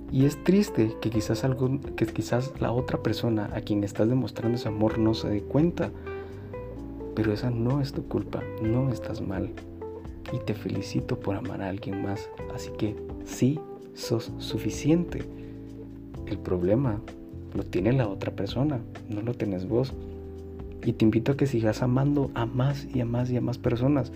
Y 0.09 0.23
es 0.23 0.41
triste 0.45 0.95
que 1.01 1.09
quizás, 1.09 1.43
algo, 1.43 1.81
que 1.97 2.05
quizás 2.05 2.53
la 2.61 2.71
otra 2.71 3.03
persona 3.03 3.51
a 3.53 3.59
quien 3.59 3.83
estás 3.83 4.07
demostrando 4.07 4.55
ese 4.55 4.69
amor 4.69 4.97
no 4.97 5.13
se 5.13 5.27
dé 5.27 5.41
cuenta. 5.41 5.91
Pero 7.13 7.33
esa 7.33 7.51
no 7.51 7.81
es 7.81 7.91
tu 7.91 8.07
culpa, 8.07 8.41
no 8.61 8.89
estás 8.89 9.19
mal. 9.19 9.51
Y 10.31 10.39
te 10.45 10.53
felicito 10.53 11.19
por 11.19 11.35
amar 11.35 11.61
a 11.61 11.67
alguien 11.67 12.03
más. 12.03 12.29
Así 12.53 12.71
que 12.77 12.95
sí, 13.25 13.59
sos 13.95 14.31
suficiente. 14.37 15.25
El 16.25 16.37
problema 16.37 17.01
lo 17.53 17.63
tiene 17.63 17.91
la 17.91 18.07
otra 18.07 18.33
persona, 18.33 18.79
no 19.09 19.21
lo 19.21 19.33
tenés 19.33 19.67
vos. 19.67 19.93
Y 20.85 20.93
te 20.93 21.03
invito 21.03 21.31
a 21.31 21.37
que 21.37 21.47
sigas 21.47 21.81
amando 21.81 22.29
a 22.35 22.45
más 22.45 22.87
y 22.93 23.01
a 23.01 23.05
más 23.05 23.31
y 23.31 23.37
a 23.37 23.41
más 23.41 23.57
personas. 23.57 24.11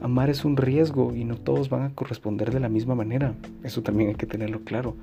Amar 0.00 0.28
es 0.28 0.44
un 0.44 0.58
riesgo 0.58 1.14
y 1.14 1.24
no 1.24 1.36
todos 1.36 1.70
van 1.70 1.82
a 1.82 1.94
corresponder 1.94 2.52
de 2.52 2.60
la 2.60 2.68
misma 2.68 2.94
manera. 2.94 3.34
Eso 3.62 3.82
también 3.82 4.10
hay 4.10 4.14
que 4.14 4.26
tenerlo 4.26 4.60
claro. 4.60 4.94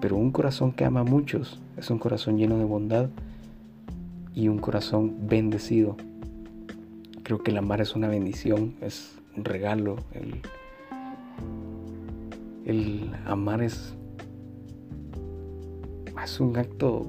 Pero 0.00 0.16
un 0.16 0.30
corazón 0.30 0.72
que 0.72 0.86
ama 0.86 1.00
a 1.00 1.04
muchos 1.04 1.60
es 1.76 1.90
un 1.90 1.98
corazón 1.98 2.38
lleno 2.38 2.56
de 2.56 2.64
bondad 2.64 3.10
y 4.34 4.48
un 4.48 4.58
corazón 4.58 5.28
bendecido. 5.28 5.96
Creo 7.22 7.42
que 7.42 7.50
el 7.50 7.58
amar 7.58 7.82
es 7.82 7.94
una 7.94 8.08
bendición, 8.08 8.74
es 8.80 9.18
un 9.36 9.44
regalo. 9.44 9.96
El, 10.12 10.40
el 12.64 13.10
amar 13.26 13.62
es, 13.62 13.94
es 16.22 16.40
un 16.40 16.56
acto 16.56 17.06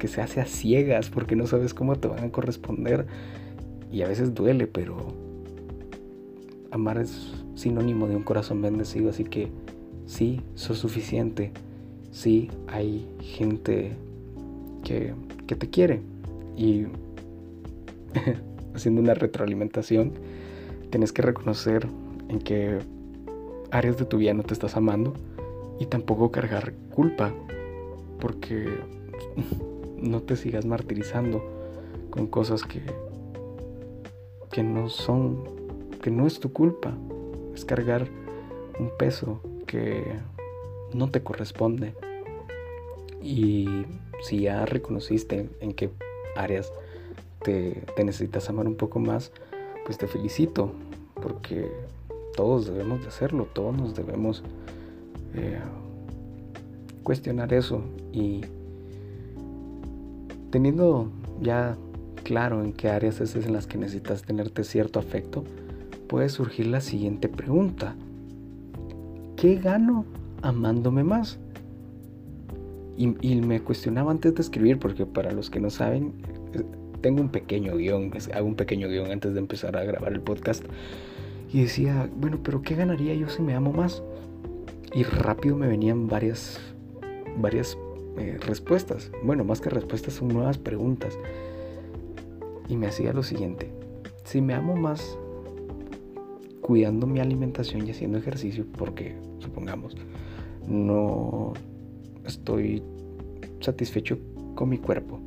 que 0.00 0.08
se 0.08 0.20
hace 0.20 0.40
a 0.40 0.46
ciegas 0.46 1.10
porque 1.10 1.36
no 1.36 1.46
sabes 1.46 1.74
cómo 1.74 1.94
te 1.94 2.08
van 2.08 2.24
a 2.24 2.32
corresponder. 2.32 3.06
Y 3.92 4.02
a 4.02 4.08
veces 4.08 4.34
duele, 4.34 4.66
pero 4.66 4.96
amar 6.72 6.98
es 6.98 7.32
sinónimo 7.54 8.08
de 8.08 8.16
un 8.16 8.22
corazón 8.22 8.62
bendecido, 8.62 9.10
así 9.10 9.24
que 9.24 9.48
sí, 10.06 10.40
sos 10.54 10.78
suficiente, 10.78 11.52
sí, 12.10 12.50
hay 12.66 13.06
gente 13.20 13.92
que, 14.82 15.14
que 15.46 15.54
te 15.54 15.68
quiere. 15.68 16.00
Y 16.56 16.86
haciendo 18.74 19.00
una 19.00 19.14
retroalimentación, 19.14 20.12
tienes 20.90 21.12
que 21.12 21.22
reconocer 21.22 21.86
en 22.28 22.38
qué 22.38 22.78
áreas 23.70 23.98
de 23.98 24.04
tu 24.04 24.18
vida 24.18 24.32
no 24.34 24.44
te 24.44 24.54
estás 24.54 24.76
amando 24.76 25.14
y 25.78 25.86
tampoco 25.86 26.30
cargar 26.30 26.72
culpa, 26.90 27.32
porque 28.18 28.66
no 30.00 30.22
te 30.22 30.36
sigas 30.36 30.64
martirizando 30.64 31.42
con 32.10 32.26
cosas 32.26 32.64
que, 32.64 32.82
que 34.50 34.62
no 34.62 34.88
son, 34.88 35.44
que 36.02 36.10
no 36.10 36.26
es 36.26 36.40
tu 36.40 36.52
culpa. 36.52 36.96
Es 37.54 37.64
cargar 37.64 38.08
un 38.78 38.90
peso 38.96 39.40
que 39.66 40.02
no 40.92 41.10
te 41.10 41.22
corresponde. 41.22 41.94
Y 43.22 43.84
si 44.22 44.40
ya 44.40 44.66
reconociste 44.66 45.48
en 45.60 45.72
qué 45.72 45.90
áreas 46.36 46.72
te, 47.42 47.82
necesitas 48.04 48.48
amar 48.48 48.66
un 48.66 48.76
poco 48.76 48.98
más, 48.98 49.32
pues 49.84 49.98
te 49.98 50.06
felicito, 50.06 50.72
porque 51.20 51.70
todos 52.34 52.66
debemos 52.66 53.02
de 53.02 53.08
hacerlo, 53.08 53.46
todos 53.52 53.76
nos 53.76 53.94
debemos 53.94 54.42
eh, 55.34 55.58
cuestionar 57.02 57.52
eso 57.52 57.82
y 58.12 58.42
teniendo 60.50 61.10
ya 61.40 61.76
claro 62.22 62.62
en 62.62 62.72
qué 62.72 62.88
áreas 62.88 63.20
es 63.20 63.34
en 63.34 63.52
las 63.52 63.66
que 63.66 63.78
necesitas 63.78 64.22
tenerte 64.22 64.64
cierto 64.64 64.98
afecto, 64.98 65.44
puede 66.08 66.28
surgir 66.28 66.66
la 66.66 66.80
siguiente 66.80 67.28
pregunta. 67.28 67.94
¿Qué 69.36 69.56
gano 69.56 70.04
amándome 70.42 71.04
más? 71.04 71.38
Y, 72.96 73.14
y, 73.26 73.40
me 73.40 73.60
cuestionaba 73.60 74.10
antes 74.10 74.34
de 74.34 74.42
escribir, 74.42 74.78
porque 74.78 75.06
para 75.06 75.32
los 75.32 75.48
que 75.48 75.58
no 75.58 75.70
saben, 75.70 76.12
eh, 76.52 76.62
tengo 77.00 77.22
un 77.22 77.30
pequeño 77.30 77.76
guion, 77.76 78.12
hago 78.34 78.46
un 78.46 78.56
pequeño 78.56 78.88
guion 78.88 79.10
antes 79.10 79.32
de 79.32 79.40
empezar 79.40 79.76
a 79.76 79.84
grabar 79.84 80.12
el 80.12 80.20
podcast. 80.20 80.64
Y 81.52 81.62
decía, 81.62 82.10
bueno, 82.16 82.40
pero 82.42 82.60
¿qué 82.62 82.74
ganaría 82.74 83.14
yo 83.14 83.28
si 83.28 83.42
me 83.42 83.54
amo 83.54 83.72
más? 83.72 84.02
Y 84.94 85.04
rápido 85.04 85.56
me 85.56 85.66
venían 85.66 86.08
varias, 86.08 86.60
varias 87.38 87.78
eh, 88.18 88.38
respuestas. 88.46 89.10
Bueno, 89.22 89.44
más 89.44 89.60
que 89.60 89.70
respuestas 89.70 90.14
son 90.14 90.28
nuevas 90.28 90.58
preguntas. 90.58 91.18
Y 92.68 92.76
me 92.76 92.86
hacía 92.86 93.12
lo 93.12 93.22
siguiente. 93.22 93.72
Si 94.24 94.40
me 94.40 94.54
amo 94.54 94.76
más 94.76 95.18
cuidando 96.60 97.06
mi 97.06 97.20
alimentación 97.20 97.86
y 97.86 97.90
haciendo 97.90 98.18
ejercicio, 98.18 98.64
porque 98.78 99.16
supongamos, 99.40 99.96
no 100.68 101.52
estoy 102.24 102.82
satisfecho 103.60 104.18
con 104.54 104.68
mi 104.68 104.78
cuerpo. 104.78 105.20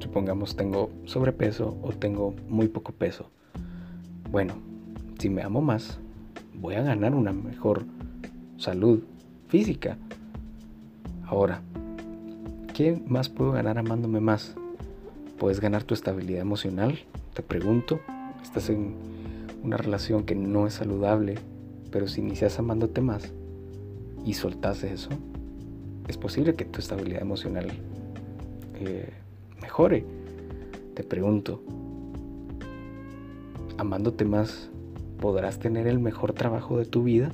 Supongamos 0.00 0.56
tengo 0.56 0.90
sobrepeso 1.04 1.76
o 1.82 1.90
tengo 1.92 2.34
muy 2.48 2.68
poco 2.68 2.92
peso. 2.92 3.30
Bueno, 4.30 4.54
si 5.18 5.30
me 5.30 5.42
amo 5.42 5.60
más, 5.60 5.98
voy 6.54 6.74
a 6.74 6.82
ganar 6.82 7.14
una 7.14 7.32
mejor 7.32 7.84
salud 8.56 9.02
física. 9.48 9.98
Ahora, 11.26 11.60
¿qué 12.72 13.02
más 13.08 13.28
puedo 13.28 13.50
ganar 13.50 13.78
amándome 13.78 14.20
más? 14.20 14.54
¿Puedes 15.38 15.60
ganar 15.60 15.82
tu 15.82 15.92
estabilidad 15.92 16.40
emocional? 16.40 17.00
Te 17.34 17.42
pregunto. 17.42 17.98
Estás 18.44 18.70
en 18.70 18.94
una 19.64 19.76
relación 19.76 20.22
que 20.22 20.36
no 20.36 20.68
es 20.68 20.74
saludable, 20.74 21.34
pero 21.90 22.06
si 22.06 22.20
inicias 22.20 22.60
amándote 22.60 23.00
más 23.00 23.32
y 24.24 24.34
soltas 24.34 24.84
eso, 24.84 25.08
es 26.06 26.16
posible 26.16 26.54
que 26.54 26.64
tu 26.64 26.78
estabilidad 26.78 27.22
emocional 27.22 27.72
eh, 28.76 29.10
mejore. 29.60 30.04
Te 30.94 31.02
pregunto, 31.02 31.60
amándote 33.78 34.24
más, 34.24 34.70
¿podrás 35.20 35.58
tener 35.58 35.88
el 35.88 35.98
mejor 35.98 36.34
trabajo 36.34 36.78
de 36.78 36.84
tu 36.84 37.02
vida? 37.02 37.32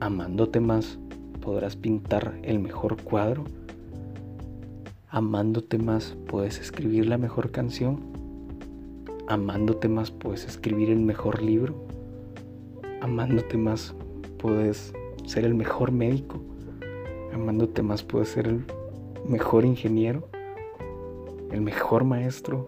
Amándote 0.00 0.58
más, 0.58 0.98
podrás 1.46 1.76
pintar 1.76 2.36
el 2.42 2.58
mejor 2.58 3.00
cuadro. 3.00 3.44
Amándote 5.08 5.78
más 5.78 6.16
puedes 6.26 6.58
escribir 6.58 7.06
la 7.06 7.18
mejor 7.18 7.52
canción. 7.52 8.00
Amándote 9.28 9.88
más 9.88 10.10
puedes 10.10 10.44
escribir 10.44 10.90
el 10.90 10.98
mejor 10.98 11.40
libro. 11.40 11.86
Amándote 13.00 13.56
más 13.58 13.94
puedes 14.38 14.92
ser 15.24 15.44
el 15.44 15.54
mejor 15.54 15.92
médico. 15.92 16.40
Amándote 17.32 17.80
más 17.80 18.02
puedes 18.02 18.30
ser 18.30 18.48
el 18.48 18.64
mejor 19.28 19.64
ingeniero. 19.64 20.28
El 21.52 21.60
mejor 21.60 22.02
maestro. 22.02 22.66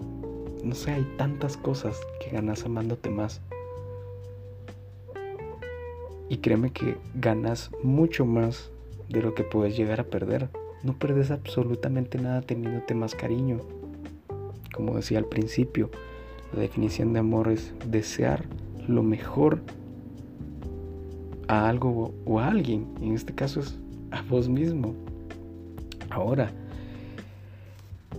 No 0.62 0.76
sé, 0.76 0.92
hay 0.92 1.14
tantas 1.16 1.56
cosas 1.56 1.98
que 2.20 2.30
ganas 2.30 2.64
amándote 2.64 3.10
más. 3.10 3.40
Y 6.28 6.38
créeme 6.38 6.72
que 6.72 6.96
ganas 7.14 7.70
mucho 7.82 8.24
más 8.24 8.70
de 9.08 9.22
lo 9.22 9.34
que 9.34 9.44
puedes 9.44 9.76
llegar 9.76 10.00
a 10.00 10.04
perder. 10.04 10.48
No 10.82 10.98
perdes 10.98 11.30
absolutamente 11.30 12.18
nada 12.18 12.42
teniéndote 12.42 12.94
más 12.94 13.14
cariño. 13.14 13.60
Como 14.74 14.96
decía 14.96 15.18
al 15.18 15.24
principio, 15.24 15.90
la 16.52 16.60
definición 16.60 17.12
de 17.12 17.20
amor 17.20 17.48
es 17.48 17.72
desear 17.86 18.44
lo 18.86 19.02
mejor 19.02 19.60
a 21.48 21.68
algo 21.68 22.14
o 22.24 22.40
a 22.40 22.48
alguien. 22.48 22.86
en 23.00 23.14
este 23.14 23.34
caso 23.34 23.60
es 23.60 23.78
a 24.10 24.22
vos 24.22 24.48
mismo. 24.48 24.94
Ahora, 26.10 26.50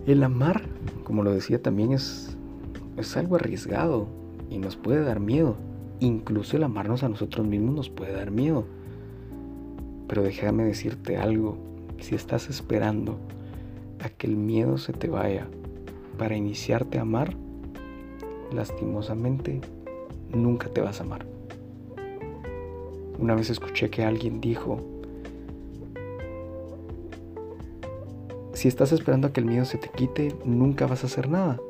el 0.06 0.22
amar, 0.22 0.62
como 1.04 1.22
lo 1.22 1.32
decía 1.32 1.60
también, 1.60 1.92
es, 1.92 2.36
es 2.96 3.16
algo 3.16 3.36
arriesgado 3.36 4.08
y 4.48 4.58
nos 4.58 4.76
puede 4.76 5.02
dar 5.02 5.20
miedo. 5.20 5.56
Incluso 6.00 6.56
el 6.56 6.64
amarnos 6.64 7.02
a 7.02 7.10
nosotros 7.10 7.46
mismos 7.46 7.74
nos 7.74 7.90
puede 7.90 8.12
dar 8.12 8.30
miedo. 8.30 8.64
Pero 10.08 10.22
déjame 10.22 10.64
decirte 10.64 11.18
algo, 11.18 11.58
si 11.98 12.14
estás 12.14 12.48
esperando 12.48 13.18
a 14.02 14.08
que 14.08 14.26
el 14.26 14.36
miedo 14.36 14.78
se 14.78 14.94
te 14.94 15.08
vaya 15.08 15.46
para 16.16 16.36
iniciarte 16.36 16.98
a 16.98 17.02
amar, 17.02 17.36
lastimosamente 18.52 19.60
nunca 20.32 20.68
te 20.68 20.80
vas 20.80 21.00
a 21.00 21.04
amar. 21.04 21.26
Una 23.18 23.34
vez 23.34 23.50
escuché 23.50 23.90
que 23.90 24.02
alguien 24.02 24.40
dijo, 24.40 24.80
si 28.54 28.68
estás 28.68 28.92
esperando 28.92 29.28
a 29.28 29.32
que 29.32 29.40
el 29.40 29.46
miedo 29.46 29.66
se 29.66 29.76
te 29.76 29.90
quite, 29.90 30.34
nunca 30.46 30.86
vas 30.86 31.04
a 31.04 31.06
hacer 31.06 31.28
nada. 31.28 31.60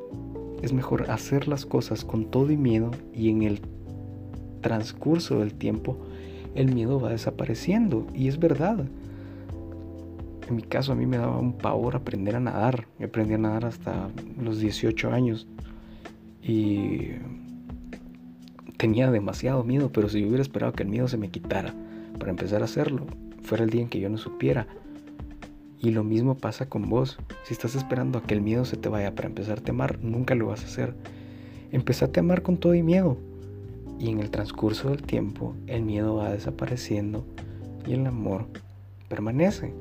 es 0.62 0.72
mejor 0.74 1.10
hacer 1.10 1.48
las 1.48 1.64
cosas 1.64 2.04
con 2.04 2.26
todo 2.26 2.52
y 2.52 2.56
miedo 2.56 2.90
y 3.14 3.30
en 3.30 3.42
el 3.42 3.62
transcurso 4.60 5.40
del 5.40 5.54
tiempo 5.54 5.96
el 6.54 6.74
miedo 6.74 7.00
va 7.00 7.10
desapareciendo. 7.10 8.06
Y 8.14 8.28
es 8.28 8.38
verdad. 8.38 8.84
En 10.48 10.56
mi 10.56 10.62
caso 10.62 10.92
a 10.92 10.94
mí 10.94 11.06
me 11.06 11.18
daba 11.18 11.38
un 11.38 11.52
pavor 11.52 11.96
aprender 11.96 12.36
a 12.36 12.40
nadar. 12.40 12.86
Yo 12.98 13.06
aprendí 13.06 13.34
a 13.34 13.38
nadar 13.38 13.64
hasta 13.64 14.08
los 14.40 14.58
18 14.58 15.12
años. 15.12 15.46
Y 16.42 17.10
tenía 18.76 19.10
demasiado 19.10 19.62
miedo, 19.62 19.90
pero 19.92 20.08
si 20.08 20.20
yo 20.20 20.26
hubiera 20.26 20.42
esperado 20.42 20.72
que 20.72 20.82
el 20.82 20.88
miedo 20.88 21.06
se 21.06 21.18
me 21.18 21.28
quitara 21.28 21.74
para 22.18 22.30
empezar 22.30 22.62
a 22.62 22.64
hacerlo, 22.64 23.06
fuera 23.42 23.62
el 23.62 23.70
día 23.70 23.82
en 23.82 23.88
que 23.88 24.00
yo 24.00 24.08
no 24.08 24.18
supiera. 24.18 24.66
Y 25.78 25.90
lo 25.92 26.02
mismo 26.02 26.36
pasa 26.36 26.68
con 26.68 26.88
vos. 26.90 27.18
Si 27.44 27.54
estás 27.54 27.74
esperando 27.74 28.18
a 28.18 28.22
que 28.22 28.34
el 28.34 28.42
miedo 28.42 28.64
se 28.64 28.76
te 28.76 28.88
vaya 28.88 29.14
para 29.14 29.28
empezarte 29.28 29.70
a 29.70 29.74
amar, 29.74 29.98
nunca 30.02 30.34
lo 30.34 30.48
vas 30.48 30.62
a 30.62 30.66
hacer. 30.66 30.94
Empezate 31.72 32.20
a 32.20 32.22
amar 32.22 32.42
con 32.42 32.58
todo 32.58 32.74
y 32.74 32.82
miedo. 32.82 33.16
Y 34.00 34.08
en 34.08 34.20
el 34.20 34.30
transcurso 34.30 34.88
del 34.88 35.02
tiempo, 35.02 35.54
el 35.66 35.82
miedo 35.82 36.16
va 36.16 36.30
desapareciendo 36.30 37.26
y 37.86 37.92
el 37.92 38.06
amor 38.06 38.46
permanece. 39.10 39.74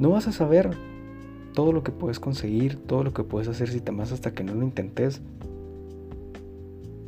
No 0.00 0.10
vas 0.10 0.26
a 0.26 0.32
saber 0.32 0.76
todo 1.54 1.70
lo 1.70 1.84
que 1.84 1.92
puedes 1.92 2.18
conseguir, 2.18 2.74
todo 2.74 3.04
lo 3.04 3.12
que 3.12 3.22
puedes 3.22 3.46
hacer 3.46 3.68
si 3.68 3.80
te 3.80 3.90
amas 3.90 4.10
hasta 4.10 4.34
que 4.34 4.42
no 4.42 4.54
lo 4.54 4.64
intentes. 4.64 5.20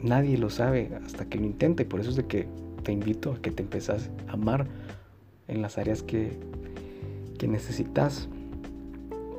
Nadie 0.00 0.38
lo 0.38 0.50
sabe 0.50 0.92
hasta 1.04 1.24
que 1.24 1.38
lo 1.38 1.46
intente. 1.46 1.84
Por 1.84 1.98
eso 1.98 2.10
es 2.10 2.16
de 2.16 2.26
que 2.26 2.46
te 2.84 2.92
invito 2.92 3.32
a 3.32 3.42
que 3.42 3.50
te 3.50 3.64
empezás 3.64 4.10
a 4.28 4.34
amar 4.34 4.68
en 5.48 5.62
las 5.62 5.78
áreas 5.78 6.04
que, 6.04 6.38
que 7.38 7.48
necesitas. 7.48 8.28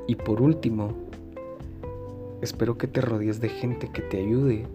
Y 0.08 0.16
por 0.16 0.42
último, 0.42 0.94
espero 2.42 2.78
que 2.78 2.88
te 2.88 3.00
rodees 3.00 3.40
de 3.40 3.48
gente 3.48 3.90
que 3.94 4.02
te 4.02 4.18
ayude 4.18 4.68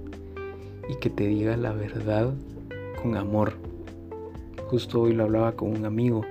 y 0.90 0.96
que 0.96 1.08
te 1.08 1.24
diga 1.26 1.56
la 1.56 1.72
verdad 1.72 2.34
con 3.00 3.16
amor. 3.16 3.52
Justo 4.68 5.02
hoy 5.02 5.12
lo 5.12 5.22
hablaba 5.24 5.52
con 5.52 5.70
un 5.70 5.84
amigo 5.84 6.22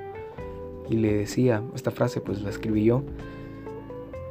y 0.89 0.97
le 0.97 1.13
decía, 1.13 1.63
esta 1.75 1.91
frase 1.91 2.19
pues 2.19 2.41
la 2.41 2.49
escribí 2.49 2.83
yo, 2.83 3.03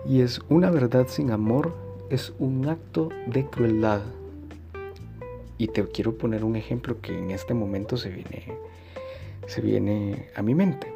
y 0.07 0.21
es 0.21 0.41
una 0.51 0.71
verdad 0.71 1.07
sin 1.09 1.31
amor 1.31 1.75
es 2.11 2.35
un 2.39 2.69
acto 2.69 3.09
de 3.27 3.47
crueldad. 3.47 4.03
Y 5.57 5.69
te 5.69 5.85
quiero 5.89 6.17
poner 6.17 6.45
un 6.45 6.57
ejemplo 6.57 7.01
que 7.01 7.19
en 7.19 7.31
este 7.31 7.55
momento 7.55 7.97
se 7.97 8.11
viene, 8.11 8.47
se 9.47 9.61
viene 9.61 10.27
a 10.37 10.43
mi 10.43 10.55
mente. 10.55 10.93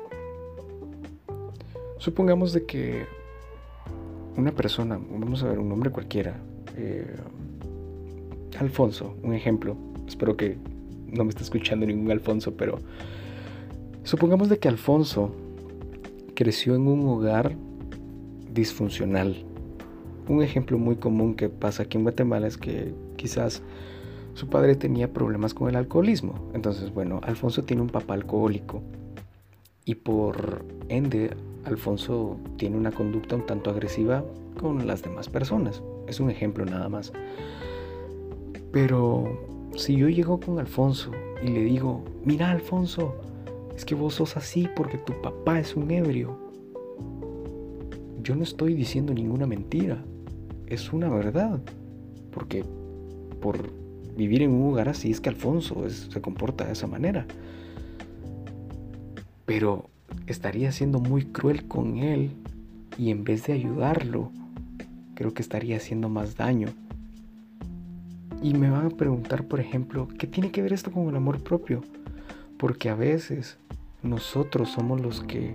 Supongamos 1.99 2.53
de 2.53 2.67
que 2.67 3.07
una 4.37 4.53
persona, 4.53 4.99
vamos 4.99 5.43
a 5.43 5.49
ver 5.49 5.59
un 5.59 5.69
nombre 5.69 5.91
cualquiera, 5.91 6.37
eh, 6.77 7.17
Alfonso, 8.63 9.15
un 9.23 9.35
ejemplo. 9.35 9.77
Espero 10.07 10.37
que 10.37 10.57
no 11.09 11.25
me 11.25 11.31
esté 11.31 11.43
escuchando 11.43 11.87
ningún 11.87 12.11
Alfonso, 12.11 12.57
pero 12.57 12.79
supongamos 14.05 14.49
de 14.49 14.59
que 14.59 14.69
Alfonso 14.69 15.35
creció 16.35 16.75
en 16.75 16.87
un 16.87 17.07
hogar 17.07 17.57
disfuncional. 18.53 19.45
Un 20.29 20.43
ejemplo 20.43 20.79
muy 20.79 20.97
común 20.97 21.35
que 21.35 21.49
pasa 21.49 21.83
aquí 21.83 21.99
en 21.99 22.05
Guatemala 22.05 22.47
es 22.47 22.57
que 22.57 22.95
quizás 23.17 23.63
su 24.35 24.49
padre 24.49 24.77
tenía 24.77 25.13
problemas 25.13 25.53
con 25.53 25.69
el 25.69 25.77
alcoholismo. 25.77 26.35
Entonces, 26.55 26.93
bueno, 26.95 27.21
Alfonso 27.25 27.65
tiene 27.65 27.83
un 27.83 27.89
papá 27.89 28.15
alcohólico 28.15 28.83
y 29.85 29.97
por 29.97 30.65
ende 30.89 31.37
Alfonso 31.65 32.39
tiene 32.57 32.77
una 32.77 32.93
conducta 32.93 33.37
un 33.37 33.47
tanto 33.47 33.71
agresiva 33.71 34.25
con 34.59 34.87
las 34.87 35.03
demás 35.03 35.29
personas. 35.29 35.83
Es 36.07 36.21
un 36.21 36.31
ejemplo 36.31 36.65
nada 36.65 36.89
más. 36.89 37.13
Pero 38.73 39.71
si 39.77 39.97
yo 39.97 40.09
llego 40.09 40.41
con 40.41 40.59
Alfonso 40.59 41.11
y 41.43 41.49
le 41.49 41.63
digo, 41.63 42.05
mira 42.25 42.51
Alfonso, 42.51 43.15
es 43.77 43.85
que 43.85 43.95
vos 43.95 44.15
sos 44.15 44.37
así 44.37 44.69
porque 44.75 44.99
tu 44.99 45.13
papá 45.21 45.61
es 45.61 45.77
un 45.77 45.91
ebrio. 45.91 46.39
Yo 48.23 48.35
no 48.35 48.43
estoy 48.43 48.75
diciendo 48.75 49.13
ninguna 49.13 49.47
mentira, 49.47 50.03
es 50.67 50.93
una 50.93 51.09
verdad. 51.09 51.61
Porque 52.31 52.65
por 53.41 53.71
vivir 54.17 54.43
en 54.43 54.53
un 54.53 54.71
lugar 54.71 54.89
así 54.89 55.11
es 55.11 55.21
que 55.21 55.29
Alfonso 55.29 55.89
se 55.91 56.21
comporta 56.21 56.65
de 56.65 56.73
esa 56.73 56.87
manera. 56.87 57.27
Pero 59.45 59.91
estaría 60.27 60.73
siendo 60.73 60.99
muy 60.99 61.25
cruel 61.27 61.67
con 61.67 61.99
él 61.99 62.31
y 62.97 63.11
en 63.11 63.25
vez 63.25 63.47
de 63.47 63.55
ayudarlo, 63.55 64.31
creo 65.15 65.35
que 65.35 65.43
estaría 65.43 65.77
haciendo 65.77 66.09
más 66.09 66.37
daño. 66.37 66.69
Y 68.43 68.55
me 68.55 68.69
van 68.71 68.87
a 68.87 68.91
preguntar, 68.91 69.47
por 69.47 69.61
ejemplo, 69.61 70.09
¿qué 70.19 70.27
tiene 70.27 70.51
que 70.51 70.63
ver 70.63 70.73
esto 70.73 70.91
con 70.91 71.09
el 71.09 71.15
amor 71.15 71.41
propio? 71.45 71.81
Porque 72.59 72.91
a 72.91 72.97
veces 72.97 73.57
nosotros 74.03 74.71
somos 74.71 75.01
los 75.01 75.23
que 75.23 75.55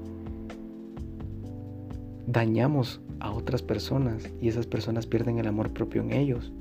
dañamos 2.27 3.01
a 3.19 3.31
otras 3.31 3.61
personas 3.61 4.29
y 4.41 4.47
esas 4.47 4.67
personas 4.67 5.05
pierden 5.05 5.37
el 5.37 5.47
amor 5.47 5.71
propio 5.71 6.01
en 6.01 6.13
ellos. 6.13 6.53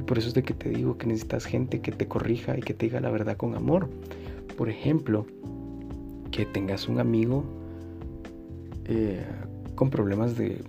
Y 0.00 0.02
por 0.02 0.18
eso 0.18 0.28
es 0.28 0.34
de 0.34 0.42
que 0.42 0.52
te 0.52 0.70
digo 0.70 0.98
que 0.98 1.06
necesitas 1.06 1.44
gente 1.44 1.80
que 1.80 1.92
te 1.92 2.08
corrija 2.08 2.58
y 2.58 2.60
que 2.60 2.74
te 2.74 2.86
diga 2.86 3.00
la 3.00 3.10
verdad 3.10 3.36
con 3.36 3.54
amor. 3.54 3.88
Por 4.56 4.68
ejemplo, 4.68 5.26
que 6.32 6.44
tengas 6.44 6.88
un 6.88 6.98
amigo 6.98 7.44
eh, 8.86 9.24
con 9.76 9.90
problemas 9.90 10.36
de 10.36 10.64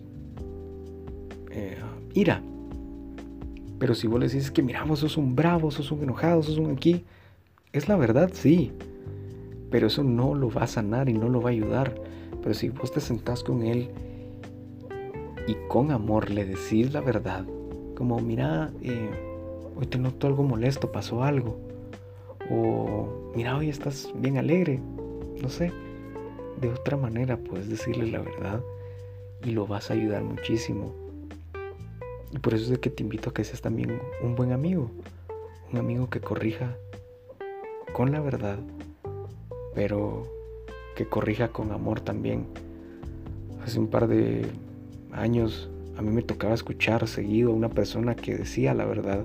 eh, 1.50 1.78
ira 2.14 2.44
pero 3.84 3.96
si 3.96 4.08
vos 4.08 4.18
le 4.18 4.30
dices 4.30 4.50
que 4.50 4.62
miramos, 4.62 5.00
sos 5.00 5.18
un 5.18 5.36
bravo, 5.36 5.70
sos 5.70 5.92
un 5.92 6.04
enojado, 6.04 6.42
sos 6.42 6.58
un 6.58 6.72
aquí, 6.72 7.04
es 7.74 7.90
la 7.90 7.98
verdad, 7.98 8.30
sí. 8.32 8.72
Pero 9.70 9.88
eso 9.88 10.06
no 10.06 10.36
lo 10.36 10.50
va 10.50 10.64
a 10.64 10.68
sanar 10.68 11.10
y 11.10 11.14
no 11.14 11.28
lo 11.28 11.42
va 11.42 11.50
a 11.50 11.52
ayudar. 11.52 11.94
Pero 12.42 12.54
si 12.54 12.70
vos 12.70 12.94
te 12.94 13.02
sentás 13.02 13.44
con 13.44 13.62
él 13.62 13.90
y 15.50 15.58
con 15.68 15.92
amor 15.92 16.30
le 16.30 16.46
decís 16.46 16.94
la 16.94 17.02
verdad, 17.02 17.46
como 17.98 18.22
mira, 18.22 18.72
eh, 18.82 19.10
hoy 19.76 19.86
te 19.88 19.98
noto 19.98 20.28
algo 20.28 20.44
molesto, 20.44 20.94
pasó 20.94 21.22
algo. 21.22 21.60
O 22.50 23.34
mira, 23.36 23.58
hoy 23.58 23.68
estás 23.68 24.14
bien 24.16 24.38
alegre. 24.38 24.80
No 25.42 25.50
sé. 25.50 25.74
De 26.62 26.70
otra 26.70 26.96
manera 26.96 27.36
puedes 27.36 27.68
decirle 27.68 28.10
la 28.10 28.22
verdad 28.22 28.62
y 29.44 29.52
lo 29.52 29.68
vas 29.68 29.92
a 29.92 29.94
ayudar 29.96 30.24
muchísimo. 30.24 31.03
Y 32.34 32.40
por 32.40 32.56
eso 32.56 32.74
es 32.74 32.80
que 32.80 32.90
te 32.90 33.04
invito 33.04 33.30
a 33.30 33.34
que 33.34 33.44
seas 33.44 33.62
también 33.62 34.00
un 34.24 34.36
buen 34.36 34.52
amigo, 34.52 34.90
un 35.72 35.78
amigo 35.78 36.10
que 36.10 36.20
corrija 36.20 36.76
con 37.94 38.12
la 38.12 38.20
verdad, 38.20 38.58
pero 39.76 40.28
que 40.96 41.06
corrija 41.06 41.50
con 41.50 41.72
amor 41.72 42.02
también. 42.02 42.48
Hace 43.64 43.80
un 43.80 43.88
par 43.88 44.08
de 44.08 44.48
años 45.12 45.70
a 45.96 46.02
mí 46.02 46.10
me 46.10 46.24
tocaba 46.24 46.56
escuchar 46.56 47.08
seguido 47.08 47.52
a 47.52 47.56
una 47.56 47.70
persona 47.70 48.16
que 48.16 48.36
decía 48.36 48.74
la 48.74 48.86
verdad, 48.86 49.24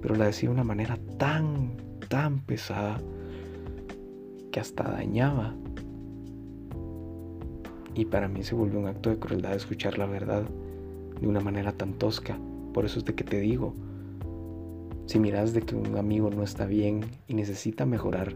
pero 0.00 0.16
la 0.16 0.26
decía 0.26 0.48
de 0.48 0.54
una 0.56 0.64
manera 0.64 0.98
tan, 1.18 1.76
tan 2.08 2.40
pesada 2.40 3.00
que 4.50 4.58
hasta 4.58 4.82
dañaba. 4.82 5.54
Y 7.94 8.04
para 8.06 8.26
mí 8.26 8.42
se 8.42 8.56
volvió 8.56 8.80
un 8.80 8.88
acto 8.88 9.10
de 9.10 9.18
crueldad 9.20 9.54
escuchar 9.54 9.96
la 9.96 10.06
verdad 10.06 10.44
de 11.22 11.28
una 11.28 11.40
manera 11.40 11.72
tan 11.72 11.94
tosca. 11.94 12.38
Por 12.74 12.84
eso 12.84 12.98
es 12.98 13.04
de 13.04 13.14
que 13.14 13.24
te 13.24 13.40
digo, 13.40 13.74
si 15.06 15.18
miras 15.18 15.54
de 15.54 15.62
que 15.62 15.74
un 15.74 15.96
amigo 15.96 16.30
no 16.30 16.42
está 16.42 16.66
bien 16.66 17.04
y 17.28 17.34
necesita 17.34 17.86
mejorar 17.86 18.34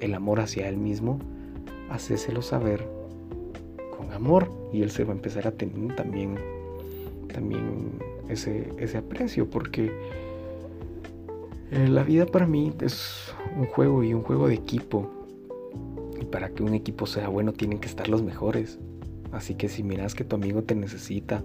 el 0.00 0.14
amor 0.14 0.40
hacia 0.40 0.68
él 0.68 0.76
mismo, 0.76 1.18
hacéselo 1.90 2.42
saber 2.42 2.86
con 3.96 4.12
amor 4.12 4.50
y 4.72 4.82
él 4.82 4.90
se 4.90 5.04
va 5.04 5.12
a 5.12 5.16
empezar 5.16 5.46
a 5.46 5.52
tener 5.52 5.96
también, 5.96 6.36
también 7.32 7.98
ese, 8.28 8.68
ese 8.78 8.98
aprecio 8.98 9.48
porque 9.48 9.90
eh, 11.70 11.88
la 11.88 12.02
vida 12.02 12.26
para 12.26 12.46
mí 12.46 12.72
es 12.82 13.34
un 13.56 13.64
juego 13.66 14.04
y 14.04 14.12
un 14.12 14.22
juego 14.22 14.48
de 14.48 14.54
equipo. 14.54 15.08
Y 16.20 16.26
para 16.26 16.50
que 16.50 16.62
un 16.62 16.74
equipo 16.74 17.06
sea 17.06 17.28
bueno 17.28 17.52
tienen 17.52 17.78
que 17.78 17.88
estar 17.88 18.08
los 18.08 18.22
mejores. 18.22 18.78
Así 19.32 19.54
que 19.54 19.68
si 19.68 19.82
miras 19.82 20.14
que 20.14 20.24
tu 20.24 20.36
amigo 20.36 20.62
te 20.62 20.74
necesita, 20.74 21.42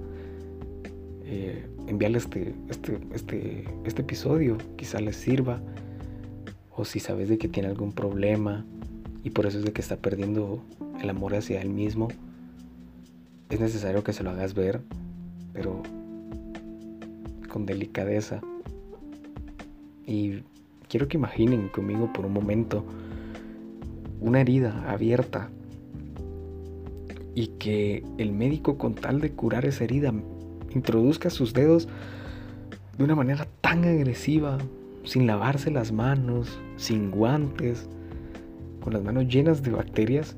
eh, 1.29 1.67
enviarle 1.87 2.19
este, 2.19 2.55
este, 2.69 2.99
este, 3.13 3.65
este 3.83 4.01
episodio, 4.01 4.57
quizá 4.77 5.01
les 5.01 5.17
sirva, 5.17 5.59
o 6.73 6.85
si 6.85 7.01
sabes 7.01 7.27
de 7.27 7.37
que 7.37 7.49
tiene 7.49 7.67
algún 7.67 7.91
problema 7.91 8.65
y 9.25 9.31
por 9.31 9.45
eso 9.45 9.59
es 9.59 9.65
de 9.65 9.73
que 9.73 9.81
está 9.81 9.97
perdiendo 9.97 10.63
el 11.01 11.09
amor 11.09 11.35
hacia 11.35 11.61
él 11.61 11.69
mismo, 11.69 12.07
es 13.49 13.59
necesario 13.59 14.05
que 14.05 14.13
se 14.13 14.23
lo 14.23 14.29
hagas 14.29 14.53
ver, 14.53 14.79
pero 15.51 15.83
con 17.49 17.65
delicadeza. 17.65 18.39
Y 20.05 20.43
quiero 20.87 21.09
que 21.09 21.17
imaginen 21.17 21.67
conmigo 21.67 22.13
por 22.13 22.25
un 22.25 22.31
momento 22.31 22.85
una 24.21 24.39
herida 24.39 24.89
abierta 24.89 25.49
y 27.35 27.47
que 27.59 28.05
el 28.17 28.31
médico 28.31 28.77
con 28.77 28.95
tal 28.95 29.19
de 29.19 29.31
curar 29.31 29.65
esa 29.65 29.83
herida 29.83 30.13
introduzca 30.73 31.29
sus 31.29 31.53
dedos 31.53 31.87
de 32.97 33.03
una 33.03 33.15
manera 33.15 33.47
tan 33.61 33.83
agresiva, 33.85 34.57
sin 35.03 35.27
lavarse 35.27 35.71
las 35.71 35.91
manos, 35.91 36.59
sin 36.77 37.11
guantes, 37.11 37.87
con 38.81 38.93
las 38.93 39.03
manos 39.03 39.27
llenas 39.27 39.63
de 39.63 39.71
bacterias, 39.71 40.35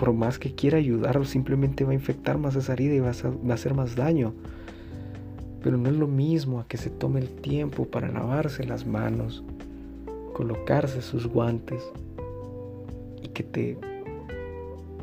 por 0.00 0.14
más 0.14 0.38
que 0.38 0.54
quiera 0.54 0.78
ayudar, 0.78 1.26
simplemente 1.26 1.84
va 1.84 1.90
a 1.90 1.94
infectar 1.94 2.38
más 2.38 2.56
esa 2.56 2.72
herida 2.72 2.94
y 2.94 3.00
va 3.00 3.08
a, 3.08 3.52
hacer 3.52 3.74
más 3.74 3.96
daño. 3.96 4.32
Pero 5.62 5.76
no 5.76 5.90
es 5.90 5.96
lo 5.96 6.06
mismo 6.06 6.58
a 6.58 6.66
que 6.66 6.78
se 6.78 6.88
tome 6.88 7.20
el 7.20 7.28
tiempo 7.28 7.84
para 7.84 8.08
lavarse 8.08 8.64
las 8.64 8.86
manos, 8.86 9.44
colocarse 10.32 11.02
sus 11.02 11.26
guantes 11.26 11.82
y 13.22 13.28
que 13.28 13.42
te 13.42 13.76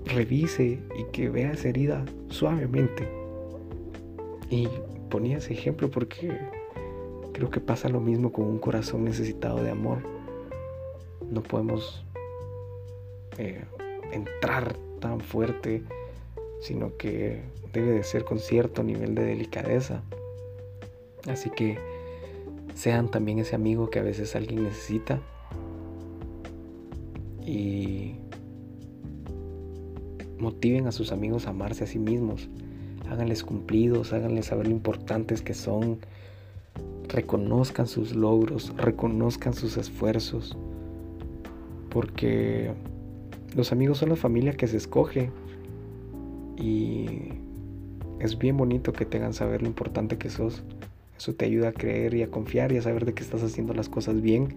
revise 0.05 0.79
y 0.97 1.11
que 1.11 1.29
vea 1.29 1.51
esa 1.51 1.69
herida 1.69 2.03
suavemente. 2.29 3.26
Y 4.49 4.67
ponía 5.09 5.37
ese 5.37 5.53
ejemplo 5.53 5.89
porque 5.89 6.37
creo 7.33 7.49
que 7.49 7.59
pasa 7.59 7.89
lo 7.89 7.99
mismo 7.99 8.31
con 8.31 8.45
un 8.45 8.59
corazón 8.59 9.03
necesitado 9.03 9.61
de 9.61 9.71
amor. 9.71 9.99
No 11.29 11.43
podemos 11.43 12.05
eh, 13.37 13.63
entrar 14.11 14.75
tan 14.99 15.19
fuerte, 15.19 15.83
sino 16.61 16.97
que 16.97 17.41
debe 17.73 17.91
de 17.91 18.03
ser 18.03 18.23
con 18.23 18.39
cierto 18.39 18.83
nivel 18.83 19.15
de 19.15 19.23
delicadeza. 19.23 20.01
Así 21.27 21.49
que 21.49 21.77
sean 22.73 23.11
también 23.11 23.39
ese 23.39 23.55
amigo 23.55 23.89
que 23.89 23.99
a 23.99 24.03
veces 24.03 24.35
alguien 24.35 24.63
necesita 24.63 25.19
y 27.45 28.15
motiven 30.37 30.87
a 30.87 30.91
sus 30.91 31.11
amigos 31.11 31.47
a 31.47 31.51
amarse 31.51 31.83
a 31.83 31.87
sí 31.87 31.99
mismos. 31.99 32.49
Háganles 33.09 33.43
cumplidos, 33.43 34.13
háganles 34.13 34.47
saber 34.47 34.67
lo 34.67 34.73
importantes 34.73 35.41
que 35.41 35.53
son. 35.53 35.99
Reconozcan 37.07 37.87
sus 37.87 38.15
logros, 38.15 38.73
reconozcan 38.77 39.53
sus 39.53 39.77
esfuerzos. 39.77 40.57
Porque 41.89 42.71
los 43.55 43.71
amigos 43.71 43.99
son 43.99 44.09
la 44.09 44.15
familia 44.15 44.53
que 44.53 44.67
se 44.67 44.77
escoge 44.77 45.31
y 46.57 47.29
es 48.19 48.37
bien 48.37 48.57
bonito 48.57 48.93
que 48.93 49.05
te 49.05 49.17
hagan 49.17 49.33
saber 49.33 49.61
lo 49.61 49.67
importante 49.67 50.17
que 50.17 50.29
sos. 50.29 50.63
Eso 51.17 51.33
te 51.33 51.45
ayuda 51.45 51.69
a 51.69 51.73
creer 51.73 52.13
y 52.13 52.23
a 52.23 52.29
confiar 52.29 52.71
y 52.71 52.77
a 52.77 52.81
saber 52.81 53.05
de 53.05 53.13
que 53.13 53.23
estás 53.23 53.43
haciendo 53.43 53.73
las 53.73 53.89
cosas 53.89 54.21
bien. 54.21 54.55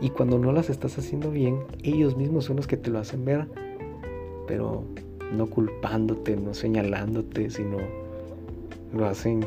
Y 0.00 0.10
cuando 0.10 0.38
no 0.38 0.52
las 0.52 0.70
estás 0.70 0.98
haciendo 0.98 1.30
bien, 1.30 1.60
ellos 1.82 2.16
mismos 2.16 2.44
son 2.44 2.56
los 2.56 2.66
que 2.66 2.76
te 2.76 2.90
lo 2.90 2.98
hacen 2.98 3.24
ver, 3.24 3.46
pero 4.46 4.84
no 5.32 5.46
culpándote, 5.46 6.36
no 6.36 6.54
señalándote, 6.54 7.50
sino 7.50 7.78
lo 8.92 9.06
hacen 9.06 9.46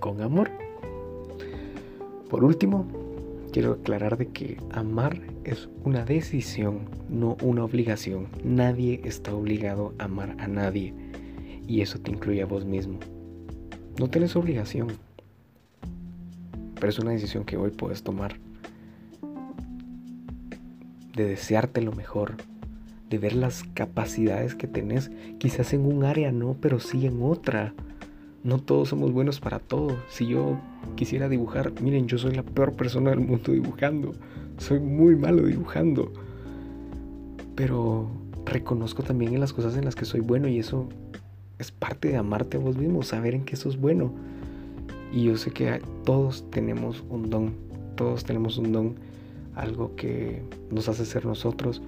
con 0.00 0.20
amor. 0.20 0.50
Por 2.28 2.44
último, 2.44 2.86
quiero 3.52 3.72
aclarar 3.72 4.16
de 4.16 4.26
que 4.28 4.56
amar 4.70 5.20
es 5.44 5.68
una 5.84 6.04
decisión, 6.04 6.88
no 7.08 7.36
una 7.42 7.64
obligación. 7.64 8.28
Nadie 8.42 9.00
está 9.04 9.34
obligado 9.34 9.94
a 9.98 10.04
amar 10.04 10.34
a 10.38 10.48
nadie 10.48 10.94
y 11.66 11.80
eso 11.80 11.98
te 12.00 12.10
incluye 12.10 12.42
a 12.42 12.46
vos 12.46 12.64
mismo. 12.64 12.98
No 13.98 14.08
tienes 14.08 14.34
obligación, 14.36 14.88
pero 16.74 16.88
es 16.88 16.98
una 16.98 17.12
decisión 17.12 17.44
que 17.44 17.56
hoy 17.56 17.70
puedes 17.70 18.02
tomar. 18.02 18.36
De 21.14 21.24
desearte 21.24 21.80
lo 21.80 21.92
mejor, 21.92 22.34
de 23.10 23.18
ver 23.18 23.34
las 23.34 23.64
capacidades 23.74 24.54
que 24.54 24.66
tenés, 24.66 25.10
quizás 25.38 25.72
en 25.72 25.86
un 25.86 26.04
área 26.04 26.32
no, 26.32 26.56
pero 26.60 26.80
sí 26.80 27.06
en 27.06 27.22
otra. 27.22 27.74
No 28.42 28.58
todos 28.58 28.90
somos 28.90 29.12
buenos 29.12 29.40
para 29.40 29.58
todo. 29.58 29.96
Si 30.08 30.26
yo 30.26 30.58
quisiera 30.96 31.28
dibujar, 31.28 31.72
miren, 31.80 32.06
yo 32.06 32.18
soy 32.18 32.34
la 32.34 32.42
peor 32.42 32.74
persona 32.74 33.10
del 33.10 33.20
mundo 33.20 33.52
dibujando. 33.52 34.12
Soy 34.58 34.80
muy 34.80 35.16
malo 35.16 35.46
dibujando. 35.46 36.12
Pero 37.54 38.10
reconozco 38.44 39.02
también 39.02 39.34
en 39.34 39.40
las 39.40 39.52
cosas 39.52 39.76
en 39.76 39.84
las 39.84 39.94
que 39.94 40.04
soy 40.04 40.20
bueno 40.20 40.48
y 40.48 40.58
eso 40.58 40.88
es 41.58 41.70
parte 41.70 42.08
de 42.08 42.16
amarte 42.16 42.56
a 42.56 42.60
vos 42.60 42.76
mismo, 42.76 43.02
saber 43.02 43.34
en 43.34 43.44
qué 43.44 43.56
sos 43.56 43.78
bueno. 43.78 44.12
Y 45.12 45.24
yo 45.24 45.36
sé 45.36 45.50
que 45.50 45.80
todos 46.04 46.44
tenemos 46.50 47.04
un 47.08 47.30
don, 47.30 47.54
todos 47.96 48.24
tenemos 48.24 48.58
un 48.58 48.72
don, 48.72 48.94
algo 49.54 49.94
que 49.94 50.42
nos 50.70 50.88
hace 50.88 51.04
ser 51.04 51.24
nosotros. 51.24 51.80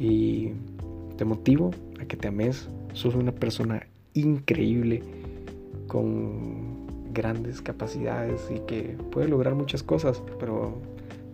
Y 0.00 0.52
te 1.18 1.26
motivo 1.26 1.70
a 2.00 2.06
que 2.06 2.16
te 2.16 2.28
ames. 2.28 2.68
Sos 2.94 3.14
una 3.14 3.32
persona 3.32 3.86
increíble 4.14 5.02
con 5.86 7.12
grandes 7.12 7.60
capacidades 7.60 8.50
y 8.50 8.60
que 8.60 8.96
puede 9.10 9.28
lograr 9.28 9.54
muchas 9.54 9.82
cosas, 9.82 10.22
pero 10.38 10.78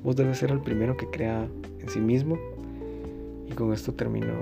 vos 0.03 0.17
debes 0.17 0.39
ser 0.39 0.51
el 0.51 0.61
primero 0.61 0.97
que 0.97 1.07
crea 1.07 1.49
en 1.79 1.89
sí 1.89 2.01
mismo. 2.01 2.37
Y 3.49 3.53
con 3.53 3.73
esto 3.73 3.95
termino 3.95 4.33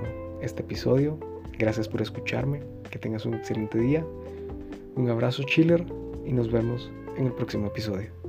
este 0.41 0.63
episodio. 0.63 1.19
Gracias 1.59 1.87
por 1.87 2.01
escucharme, 2.01 2.61
que 2.89 2.97
tengas 2.97 3.25
un 3.27 3.35
excelente 3.35 3.77
día. 3.77 4.03
Un 4.95 5.07
abrazo 5.07 5.43
chiller 5.43 5.85
y 6.25 6.33
nos 6.33 6.51
vemos 6.51 6.91
en 7.17 7.27
el 7.27 7.33
próximo 7.33 7.67
episodio. 7.67 8.24